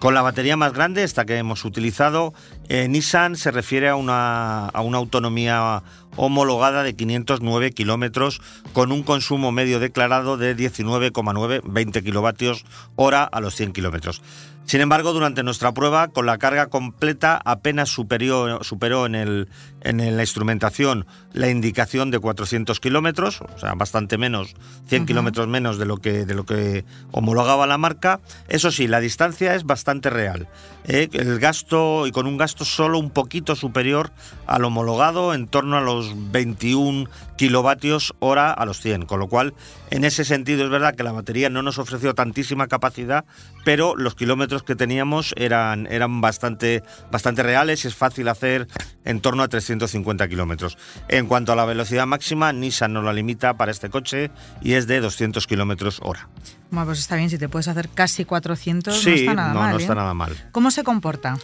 Con 0.00 0.14
la 0.14 0.22
batería 0.22 0.56
más 0.56 0.72
grande, 0.72 1.04
esta 1.04 1.24
que 1.24 1.36
hemos 1.36 1.64
utilizado, 1.64 2.34
eh, 2.68 2.86
Nissan 2.88 3.36
se 3.36 3.50
refiere 3.50 3.88
a 3.88 3.96
una, 3.96 4.66
a 4.66 4.80
una 4.82 4.98
autonomía 4.98 5.82
homologada 6.16 6.82
de 6.82 6.96
509 6.96 7.72
kilómetros 7.72 8.42
con 8.72 8.90
un 8.90 9.02
consumo 9.02 9.52
medio 9.52 9.80
declarado 9.80 10.36
de 10.36 10.56
19,9 10.56 11.62
20 11.64 12.02
kilovatios 12.02 12.64
hora 12.96 13.24
a 13.24 13.40
los 13.40 13.54
100 13.54 13.72
kilómetros. 13.72 14.22
Sin 14.66 14.80
embargo, 14.80 15.12
durante 15.12 15.44
nuestra 15.44 15.72
prueba, 15.72 16.08
con 16.08 16.26
la 16.26 16.38
carga 16.38 16.66
completa 16.66 17.40
apenas 17.44 17.88
superó, 17.88 18.64
superó 18.64 19.06
en, 19.06 19.14
el, 19.14 19.48
en 19.82 20.16
la 20.16 20.22
instrumentación 20.22 21.06
la 21.32 21.48
indicación 21.48 22.10
de 22.10 22.18
400 22.18 22.80
kilómetros, 22.80 23.42
o 23.42 23.58
sea, 23.60 23.74
bastante 23.74 24.18
menos, 24.18 24.56
100 24.88 25.06
kilómetros 25.06 25.46
menos 25.46 25.78
de 25.78 25.86
lo, 25.86 25.98
que, 25.98 26.26
de 26.26 26.34
lo 26.34 26.44
que 26.44 26.84
homologaba 27.12 27.68
la 27.68 27.78
marca. 27.78 28.20
Eso 28.48 28.72
sí, 28.72 28.88
la 28.88 28.98
distancia 28.98 29.54
es 29.54 29.62
bastante 29.62 30.10
real. 30.10 30.48
¿eh? 30.84 31.08
El 31.12 31.38
gasto, 31.38 32.08
y 32.08 32.10
con 32.10 32.26
un 32.26 32.36
gasto 32.36 32.64
solo 32.64 32.98
un 32.98 33.10
poquito 33.10 33.54
superior 33.54 34.10
al 34.46 34.64
homologado, 34.64 35.32
en 35.32 35.46
torno 35.46 35.76
a 35.76 35.80
los 35.80 36.12
21 36.32 37.08
kilovatios 37.36 38.14
hora 38.18 38.50
a 38.50 38.64
los 38.64 38.80
100, 38.80 39.06
con 39.06 39.20
lo 39.20 39.28
cual, 39.28 39.54
en 39.90 40.04
ese 40.04 40.24
sentido 40.24 40.64
es 40.64 40.70
verdad 40.70 40.96
que 40.96 41.04
la 41.04 41.12
batería 41.12 41.50
no 41.50 41.62
nos 41.62 41.78
ofreció 41.78 42.14
tantísima 42.14 42.66
capacidad, 42.66 43.24
pero 43.64 43.94
los 43.94 44.14
kilómetros 44.14 44.55
que 44.62 44.76
teníamos 44.76 45.34
eran, 45.36 45.86
eran 45.90 46.20
bastante, 46.20 46.82
bastante 47.10 47.42
reales 47.42 47.84
y 47.84 47.88
es 47.88 47.94
fácil 47.94 48.28
hacer 48.28 48.68
en 49.04 49.20
torno 49.20 49.42
a 49.42 49.48
350 49.48 50.28
kilómetros. 50.28 50.76
En 51.08 51.26
cuanto 51.26 51.52
a 51.52 51.56
la 51.56 51.64
velocidad 51.64 52.06
máxima, 52.06 52.52
Nissan 52.52 52.92
no 52.92 53.02
la 53.02 53.12
limita 53.12 53.56
para 53.56 53.70
este 53.70 53.90
coche 53.90 54.30
y 54.62 54.74
es 54.74 54.86
de 54.86 55.00
200 55.00 55.46
kilómetros 55.46 56.00
hora. 56.02 56.28
Bueno, 56.70 56.86
pues 56.86 56.98
está 56.98 57.16
bien, 57.16 57.30
si 57.30 57.38
te 57.38 57.48
puedes 57.48 57.68
hacer 57.68 57.88
casi 57.88 58.24
400, 58.24 59.04
no 59.04 59.12
está 59.12 59.34
nada 59.34 59.54
mal. 59.54 59.70
No 59.72 59.78
está 59.78 59.92
¿eh? 59.92 59.96
nada 59.96 60.14
mal. 60.14 60.32
¿Cómo 60.52 60.70
se 60.70 60.82
comporta? 60.84 61.36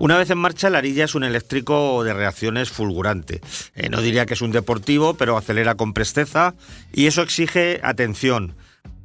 Una 0.00 0.16
vez 0.16 0.30
en 0.30 0.38
marcha, 0.38 0.70
la 0.70 0.78
Arilla 0.78 1.04
es 1.04 1.16
un 1.16 1.24
eléctrico 1.24 2.04
de 2.04 2.14
reacciones 2.14 2.70
fulgurante. 2.70 3.40
Eh, 3.74 3.88
no 3.88 4.00
diría 4.00 4.26
que 4.26 4.34
es 4.34 4.42
un 4.42 4.52
deportivo, 4.52 5.14
pero 5.14 5.36
acelera 5.36 5.74
con 5.74 5.92
presteza 5.92 6.54
y 6.92 7.06
eso 7.06 7.22
exige 7.22 7.80
atención. 7.82 8.54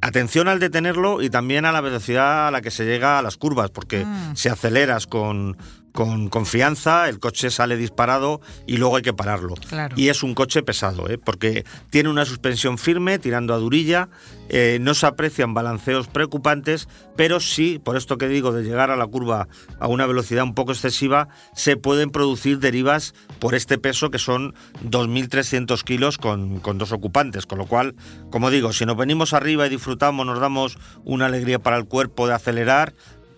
Atención 0.00 0.48
al 0.48 0.60
detenerlo 0.60 1.22
y 1.22 1.30
también 1.30 1.64
a 1.64 1.72
la 1.72 1.80
velocidad 1.80 2.48
a 2.48 2.50
la 2.50 2.60
que 2.60 2.70
se 2.70 2.84
llega 2.84 3.18
a 3.18 3.22
las 3.22 3.38
curvas, 3.38 3.70
porque 3.70 4.04
ah. 4.06 4.32
si 4.34 4.48
aceleras 4.48 5.06
con, 5.06 5.56
con 5.94 6.28
confianza, 6.28 7.08
el 7.08 7.20
coche 7.20 7.52
sale 7.52 7.76
disparado 7.76 8.40
y 8.66 8.78
luego 8.78 8.96
hay 8.96 9.02
que 9.02 9.12
pararlo. 9.12 9.54
Y 9.94 10.08
es 10.08 10.24
un 10.24 10.34
coche 10.34 10.64
pesado, 10.64 11.08
¿eh? 11.08 11.18
porque 11.18 11.64
tiene 11.88 12.08
una 12.08 12.24
suspensión 12.24 12.78
firme, 12.78 13.20
tirando 13.20 13.54
a 13.54 13.58
durilla, 13.58 14.08
eh, 14.48 14.78
no 14.80 14.94
se 14.94 15.06
aprecian 15.06 15.54
balanceos 15.54 16.08
preocupantes, 16.08 16.88
pero 17.14 17.38
sí, 17.38 17.80
por 17.82 17.96
esto 17.96 18.18
que 18.18 18.26
digo, 18.26 18.50
de 18.50 18.64
llegar 18.64 18.90
a 18.90 18.96
la 18.96 19.06
curva 19.06 19.46
a 19.78 19.86
una 19.86 20.04
velocidad 20.06 20.42
un 20.42 20.54
poco 20.54 20.72
excesiva, 20.72 21.28
se 21.54 21.76
pueden 21.76 22.10
producir 22.10 22.58
derivas 22.58 23.14
por 23.38 23.54
este 23.54 23.78
peso 23.78 24.10
que 24.10 24.18
son 24.18 24.52
2.300 24.82 25.84
kilos 25.84 26.18
con, 26.18 26.58
con 26.58 26.76
dos 26.76 26.90
ocupantes, 26.90 27.46
con 27.46 27.58
lo 27.58 27.66
cual, 27.66 27.94
como 28.30 28.50
digo, 28.50 28.72
si 28.72 28.84
nos 28.84 28.96
venimos 28.96 29.32
arriba 29.32 29.64
y 29.64 29.70
disfrutamos, 29.70 30.26
nos 30.26 30.40
damos 30.40 30.76
una 31.04 31.26
alegría 31.26 31.60
para 31.60 31.76
el 31.76 31.84
cuerpo 31.84 32.26
de 32.26 32.34
acelerar, 32.34 32.94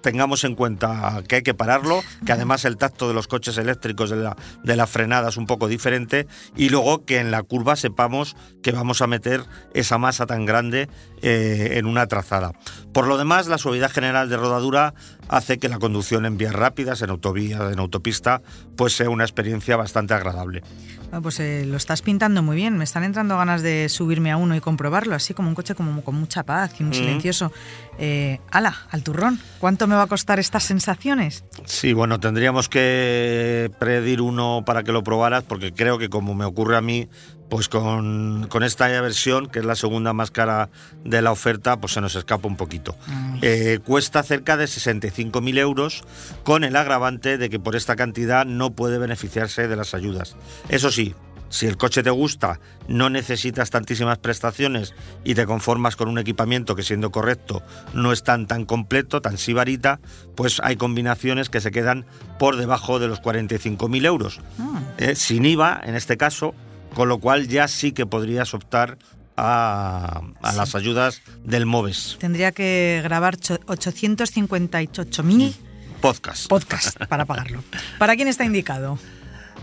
tengamos 0.06 0.44
en 0.44 0.54
cuenta 0.54 1.24
que 1.26 1.34
hay 1.34 1.42
que 1.42 1.52
pararlo, 1.52 2.00
que 2.24 2.30
además 2.30 2.64
el 2.64 2.76
tacto 2.76 3.08
de 3.08 3.14
los 3.14 3.26
coches 3.26 3.58
eléctricos 3.58 4.08
de 4.08 4.14
la, 4.14 4.36
de 4.62 4.86
frenada 4.86 5.30
es 5.30 5.36
un 5.36 5.46
poco 5.46 5.66
diferente 5.66 6.28
y 6.56 6.68
luego 6.68 7.04
que 7.04 7.18
en 7.18 7.32
la 7.32 7.42
curva 7.42 7.74
sepamos 7.74 8.36
que 8.62 8.70
vamos 8.70 9.02
a 9.02 9.08
meter 9.08 9.42
esa 9.74 9.98
masa 9.98 10.24
tan 10.24 10.46
grande 10.46 10.88
eh, 11.22 11.78
en 11.78 11.86
una 11.86 12.06
trazada. 12.06 12.52
Por 12.92 13.06
lo 13.06 13.18
demás, 13.18 13.46
la 13.46 13.58
suavidad 13.58 13.90
general 13.90 14.28
de 14.28 14.36
rodadura 14.36 14.94
hace 15.28 15.58
que 15.58 15.68
la 15.68 15.78
conducción 15.78 16.24
en 16.26 16.36
vías 16.36 16.54
rápidas, 16.54 17.02
en 17.02 17.10
autovía, 17.10 17.70
en 17.70 17.78
autopista, 17.78 18.42
pues 18.76 18.96
sea 18.96 19.10
una 19.10 19.24
experiencia 19.24 19.76
bastante 19.76 20.14
agradable. 20.14 20.62
pues 21.22 21.40
eh, 21.40 21.64
lo 21.66 21.76
estás 21.76 22.02
pintando 22.02 22.42
muy 22.42 22.56
bien. 22.56 22.76
Me 22.78 22.84
están 22.84 23.04
entrando 23.04 23.36
ganas 23.36 23.62
de 23.62 23.88
subirme 23.88 24.30
a 24.30 24.36
uno 24.36 24.56
y 24.56 24.60
comprobarlo, 24.60 25.14
así 25.14 25.34
como 25.34 25.48
un 25.48 25.54
coche 25.54 25.74
como 25.74 26.02
con 26.04 26.14
mucha 26.14 26.42
paz 26.44 26.74
y 26.80 26.84
muy 26.84 26.96
mm. 26.96 27.00
silencioso. 27.00 27.52
Eh, 27.98 28.40
ala, 28.50 28.74
al 28.90 29.02
turrón. 29.02 29.40
¿Cuánto 29.58 29.86
me 29.86 29.94
va 29.94 30.02
a 30.02 30.06
costar 30.06 30.38
estas 30.38 30.64
sensaciones? 30.64 31.44
Sí, 31.64 31.92
bueno, 31.92 32.20
tendríamos 32.20 32.68
que 32.68 33.70
pedir 33.78 34.20
uno 34.20 34.62
para 34.64 34.82
que 34.82 34.92
lo 34.92 35.02
probaras, 35.02 35.44
porque 35.44 35.72
creo 35.72 35.98
que 35.98 36.08
como 36.08 36.34
me 36.34 36.44
ocurre 36.44 36.76
a 36.76 36.80
mí, 36.80 37.08
pues 37.48 37.68
con, 37.68 38.48
esta 38.62 38.88
versión, 39.00 39.48
que 39.48 39.60
es 39.60 39.64
la 39.64 39.76
segunda 39.76 40.12
más 40.12 40.30
cara 40.30 40.68
de 41.04 41.22
la 41.22 41.32
oferta, 41.32 41.78
pues 41.78 41.92
se 41.92 42.00
nos 42.00 42.14
escapa 42.14 42.48
un 42.48 42.56
poquito. 42.56 42.96
Eh, 43.42 43.78
cuesta 43.84 44.22
cerca 44.22 44.56
de 44.56 44.64
65.000 44.64 45.58
euros, 45.58 46.04
con 46.44 46.64
el 46.64 46.76
agravante 46.76 47.38
de 47.38 47.48
que 47.48 47.58
por 47.58 47.76
esta 47.76 47.96
cantidad 47.96 48.44
no 48.44 48.72
puede 48.72 48.98
beneficiarse 48.98 49.68
de 49.68 49.76
las 49.76 49.94
ayudas. 49.94 50.36
Eso 50.68 50.90
sí, 50.90 51.14
si 51.48 51.66
el 51.66 51.76
coche 51.76 52.02
te 52.02 52.10
gusta, 52.10 52.58
no 52.88 53.08
necesitas 53.08 53.70
tantísimas 53.70 54.18
prestaciones 54.18 54.94
y 55.24 55.34
te 55.34 55.46
conformas 55.46 55.96
con 55.96 56.08
un 56.08 56.18
equipamiento 56.18 56.74
que 56.74 56.82
siendo 56.82 57.10
correcto 57.10 57.62
no 57.94 58.12
es 58.12 58.22
tan 58.22 58.46
tan 58.46 58.64
completo, 58.64 59.22
tan 59.22 59.38
sibarita, 59.38 60.00
pues 60.34 60.60
hay 60.62 60.76
combinaciones 60.76 61.48
que 61.48 61.60
se 61.60 61.70
quedan 61.70 62.04
por 62.38 62.56
debajo 62.56 62.98
de 62.98 63.08
los 63.08 63.22
45.000 63.22 64.06
euros. 64.06 64.40
Ah. 64.58 64.82
Eh, 64.98 65.14
sin 65.14 65.46
IVA, 65.46 65.80
en 65.84 65.94
este 65.94 66.16
caso, 66.16 66.54
con 66.96 67.08
lo 67.10 67.18
cual 67.18 67.46
ya 67.46 67.68
sí 67.68 67.92
que 67.92 68.06
podrías 68.06 68.54
optar 68.54 68.96
a, 69.36 70.22
las 70.40 70.74
ayudas 70.74 71.20
del 71.44 71.66
MOVES. 71.66 72.16
Tendría 72.18 72.52
que 72.52 73.02
grabar 73.04 73.36
858.000 73.36 75.54
podcast. 76.00 76.48
podcast 76.48 76.96
para 77.04 77.26
pagarlo. 77.26 77.62
¿Para 77.98 78.16
quién 78.16 78.28
está 78.28 78.46
indicado? 78.46 78.98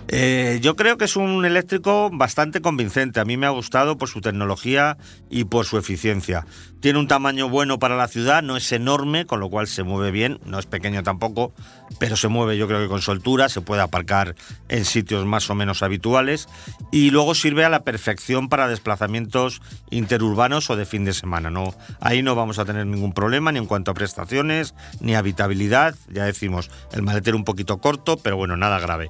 Eh, 0.09 0.59
yo 0.61 0.75
creo 0.75 0.99
que 0.99 1.05
es 1.05 1.15
un 1.15 1.43
eléctrico 1.43 2.11
bastante 2.13 2.61
convincente. 2.61 3.19
A 3.19 3.25
mí 3.25 3.35
me 3.35 3.47
ha 3.47 3.49
gustado 3.49 3.97
por 3.97 4.09
su 4.09 4.21
tecnología 4.21 4.99
y 5.31 5.45
por 5.45 5.65
su 5.65 5.79
eficiencia. 5.79 6.45
Tiene 6.83 6.99
un 6.99 7.07
tamaño 7.07 7.47
bueno 7.47 7.79
para 7.79 7.95
la 7.95 8.09
ciudad, 8.09 8.43
no 8.43 8.57
es 8.57 8.69
enorme, 8.73 9.25
con 9.25 9.39
lo 9.39 9.49
cual 9.49 9.67
se 9.67 9.83
mueve 9.83 10.11
bien, 10.11 10.41
no 10.43 10.59
es 10.59 10.65
pequeño 10.65 11.01
tampoco, 11.01 11.53
pero 11.97 12.17
se 12.17 12.27
mueve 12.27 12.57
yo 12.57 12.67
creo 12.67 12.81
que 12.81 12.89
con 12.89 13.01
soltura, 13.01 13.47
se 13.47 13.61
puede 13.61 13.81
aparcar 13.81 14.35
en 14.67 14.83
sitios 14.83 15.25
más 15.25 15.49
o 15.49 15.55
menos 15.55 15.81
habituales 15.81 16.49
y 16.91 17.09
luego 17.11 17.35
sirve 17.35 17.63
a 17.63 17.69
la 17.69 17.85
perfección 17.85 18.49
para 18.49 18.67
desplazamientos 18.67 19.61
interurbanos 19.91 20.69
o 20.69 20.75
de 20.75 20.85
fin 20.85 21.05
de 21.05 21.13
semana. 21.13 21.49
¿no? 21.49 21.73
Ahí 22.01 22.21
no 22.21 22.35
vamos 22.35 22.59
a 22.59 22.65
tener 22.65 22.85
ningún 22.85 23.13
problema 23.13 23.53
ni 23.53 23.59
en 23.59 23.65
cuanto 23.65 23.91
a 23.91 23.93
prestaciones 23.93 24.75
ni 24.99 25.15
habitabilidad, 25.15 25.95
ya 26.09 26.25
decimos, 26.25 26.69
el 26.91 27.01
maletero 27.01 27.37
un 27.37 27.45
poquito 27.45 27.77
corto, 27.77 28.17
pero 28.17 28.35
bueno, 28.35 28.57
nada 28.57 28.79
grave. 28.79 29.09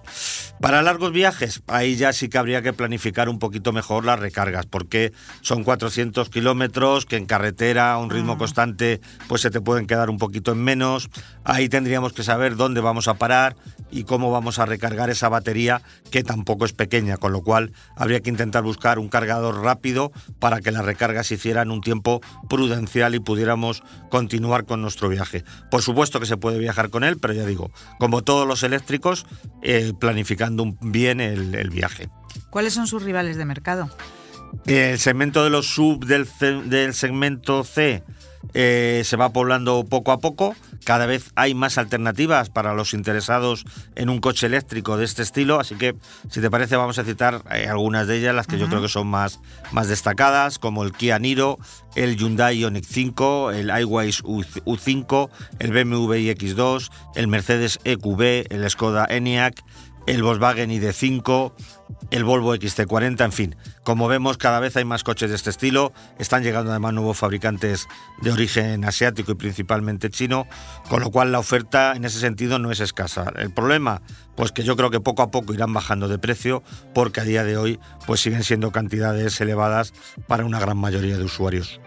Para 0.61 0.83
largos 0.83 1.11
viajes, 1.11 1.63
ahí 1.65 1.95
ya 1.95 2.13
sí 2.13 2.29
que 2.29 2.37
habría 2.37 2.61
que 2.61 2.71
planificar 2.71 3.29
un 3.29 3.39
poquito 3.39 3.73
mejor 3.73 4.05
las 4.05 4.19
recargas, 4.19 4.67
porque 4.67 5.11
son 5.41 5.63
400 5.63 6.29
kilómetros 6.29 7.07
que 7.07 7.17
en 7.17 7.25
carretera 7.25 7.62
a 7.71 7.97
un 7.97 8.09
ritmo 8.09 8.33
ah. 8.33 8.37
constante, 8.37 8.99
pues 9.27 9.41
se 9.41 9.49
te 9.49 9.61
pueden 9.61 9.87
quedar 9.87 10.09
un 10.09 10.17
poquito 10.17 10.51
en 10.51 10.63
menos. 10.63 11.09
Ahí 11.43 11.69
tendríamos 11.69 12.13
que 12.13 12.23
saber 12.23 12.55
dónde 12.55 12.81
vamos 12.81 13.07
a 13.07 13.15
parar 13.15 13.55
y 13.89 14.03
cómo 14.03 14.31
vamos 14.31 14.59
a 14.59 14.65
recargar 14.65 15.09
esa 15.09 15.29
batería, 15.29 15.81
que 16.11 16.23
tampoco 16.23 16.65
es 16.65 16.73
pequeña, 16.73 17.17
con 17.17 17.31
lo 17.31 17.41
cual 17.41 17.71
habría 17.95 18.19
que 18.19 18.29
intentar 18.29 18.63
buscar 18.63 18.99
un 18.99 19.07
cargador 19.07 19.61
rápido 19.61 20.11
para 20.39 20.61
que 20.61 20.71
las 20.71 20.83
recargas 20.83 21.27
se 21.27 21.35
hicieran 21.35 21.71
un 21.71 21.81
tiempo 21.81 22.21
prudencial 22.49 23.15
y 23.15 23.19
pudiéramos 23.19 23.83
continuar 24.09 24.65
con 24.65 24.81
nuestro 24.81 25.09
viaje. 25.09 25.43
Por 25.71 25.81
supuesto 25.81 26.19
que 26.19 26.25
se 26.25 26.37
puede 26.37 26.59
viajar 26.59 26.89
con 26.89 27.03
él, 27.03 27.17
pero 27.19 27.33
ya 27.33 27.45
digo, 27.45 27.71
como 27.99 28.23
todos 28.23 28.47
los 28.47 28.63
eléctricos, 28.63 29.25
eh, 29.61 29.93
planificando 29.97 30.75
bien 30.81 31.21
el 31.21 31.69
viaje. 31.69 32.09
¿Cuáles 32.49 32.73
son 32.73 32.87
sus 32.87 33.03
rivales 33.03 33.37
de 33.37 33.45
mercado? 33.45 33.89
El 34.65 34.99
segmento 34.99 35.43
de 35.43 35.49
los 35.49 35.67
sub 35.67 36.05
del, 36.05 36.27
del 36.69 36.93
segmento 36.93 37.63
C 37.63 38.03
eh, 38.53 39.01
se 39.05 39.15
va 39.17 39.29
poblando 39.31 39.83
poco 39.85 40.11
a 40.11 40.19
poco. 40.19 40.55
Cada 40.83 41.05
vez 41.05 41.31
hay 41.35 41.53
más 41.53 41.77
alternativas 41.77 42.49
para 42.49 42.73
los 42.73 42.93
interesados 42.93 43.63
en 43.95 44.09
un 44.09 44.19
coche 44.19 44.47
eléctrico 44.47 44.97
de 44.97 45.05
este 45.05 45.23
estilo. 45.23 45.59
Así 45.59 45.75
que, 45.75 45.95
si 46.29 46.41
te 46.41 46.51
parece, 46.51 46.75
vamos 46.75 46.99
a 46.99 47.05
citar 47.05 47.41
eh, 47.51 47.67
algunas 47.67 48.07
de 48.07 48.17
ellas, 48.17 48.35
las 48.35 48.47
que 48.47 48.59
yo 48.59 48.67
creo 48.67 48.81
que 48.81 48.89
son 48.89 49.07
más, 49.07 49.39
más 49.71 49.87
destacadas, 49.87 50.59
como 50.59 50.83
el 50.83 50.91
Kia 50.91 51.19
Niro, 51.19 51.57
el 51.95 52.17
Hyundai 52.17 52.59
Ioniq 52.59 52.85
5, 52.85 53.51
el 53.51 53.71
iWise 53.81 54.23
U5, 54.23 55.29
el 55.59 55.71
BMW 55.71 56.13
iX2, 56.13 56.91
el 57.15 57.27
Mercedes 57.27 57.79
EQB, 57.85 58.47
el 58.49 58.69
Skoda 58.69 59.07
Enyaq, 59.09 59.55
el 60.05 60.23
Volkswagen 60.23 60.69
ID5, 60.69 61.53
el 62.11 62.23
Volvo 62.23 62.55
XT40, 62.55 63.23
en 63.23 63.31
fin. 63.31 63.55
Como 63.83 64.07
vemos, 64.07 64.37
cada 64.37 64.59
vez 64.59 64.75
hay 64.77 64.85
más 64.85 65.03
coches 65.03 65.29
de 65.29 65.35
este 65.35 65.49
estilo, 65.49 65.93
están 66.19 66.43
llegando 66.43 66.71
además 66.71 66.93
nuevos 66.93 67.17
fabricantes 67.17 67.87
de 68.21 68.31
origen 68.31 68.85
asiático 68.85 69.31
y 69.31 69.35
principalmente 69.35 70.09
chino, 70.09 70.47
con 70.89 71.01
lo 71.01 71.11
cual 71.11 71.31
la 71.31 71.39
oferta 71.39 71.93
en 71.95 72.05
ese 72.05 72.19
sentido 72.19 72.59
no 72.59 72.71
es 72.71 72.79
escasa. 72.79 73.31
El 73.35 73.53
problema, 73.53 74.01
pues 74.35 74.51
que 74.51 74.63
yo 74.63 74.75
creo 74.75 74.89
que 74.89 74.99
poco 74.99 75.21
a 75.21 75.31
poco 75.31 75.53
irán 75.53 75.73
bajando 75.73 76.07
de 76.07 76.19
precio, 76.19 76.63
porque 76.93 77.21
a 77.21 77.23
día 77.23 77.43
de 77.43 77.57
hoy 77.57 77.79
pues 78.05 78.21
siguen 78.21 78.43
siendo 78.43 78.71
cantidades 78.71 79.39
elevadas 79.41 79.93
para 80.27 80.45
una 80.45 80.59
gran 80.59 80.77
mayoría 80.77 81.17
de 81.17 81.23
usuarios. 81.23 81.79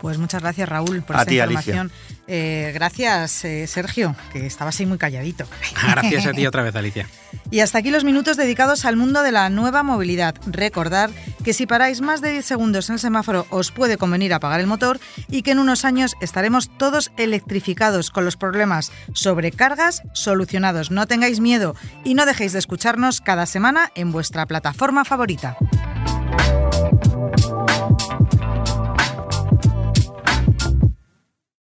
Pues 0.00 0.18
muchas 0.18 0.42
gracias 0.42 0.68
Raúl 0.68 1.02
por 1.02 1.16
esta 1.16 1.32
información. 1.32 1.90
Eh, 2.26 2.70
gracias 2.72 3.44
eh, 3.44 3.66
Sergio, 3.66 4.16
que 4.32 4.46
estabas 4.46 4.78
ahí 4.80 4.86
muy 4.86 4.98
calladito. 4.98 5.46
Gracias 5.82 6.26
a 6.26 6.32
ti 6.32 6.46
otra 6.46 6.62
vez 6.62 6.74
Alicia. 6.74 7.08
Y 7.52 7.60
hasta 7.60 7.78
aquí 7.78 7.90
los 7.90 8.04
minutos 8.04 8.36
dedicados 8.36 8.84
al 8.84 8.96
mundo 8.96 9.22
de 9.22 9.32
la 9.32 9.50
nueva 9.50 9.82
movilidad. 9.82 10.36
Recordar 10.46 11.10
que 11.42 11.52
si 11.52 11.66
paráis 11.66 12.00
más 12.00 12.20
de 12.20 12.30
10 12.30 12.44
segundos 12.44 12.88
en 12.88 12.94
el 12.94 13.00
semáforo 13.00 13.44
os 13.50 13.72
puede 13.72 13.96
convenir 13.96 14.32
apagar 14.32 14.60
el 14.60 14.68
motor 14.68 15.00
y 15.28 15.42
que 15.42 15.50
en 15.50 15.58
unos 15.58 15.84
años 15.84 16.14
estaremos 16.20 16.70
todos 16.78 17.10
electrificados 17.16 18.10
con 18.10 18.24
los 18.24 18.36
problemas 18.36 18.92
sobre 19.14 19.50
cargas 19.50 20.02
solucionados. 20.12 20.92
No 20.92 21.06
tengáis 21.06 21.40
miedo 21.40 21.74
y 22.04 22.14
no 22.14 22.24
dejéis 22.24 22.52
de 22.52 22.60
escucharnos 22.60 23.20
cada 23.20 23.46
semana 23.46 23.90
en 23.96 24.12
vuestra 24.12 24.46
plataforma 24.46 25.04
favorita. 25.04 25.56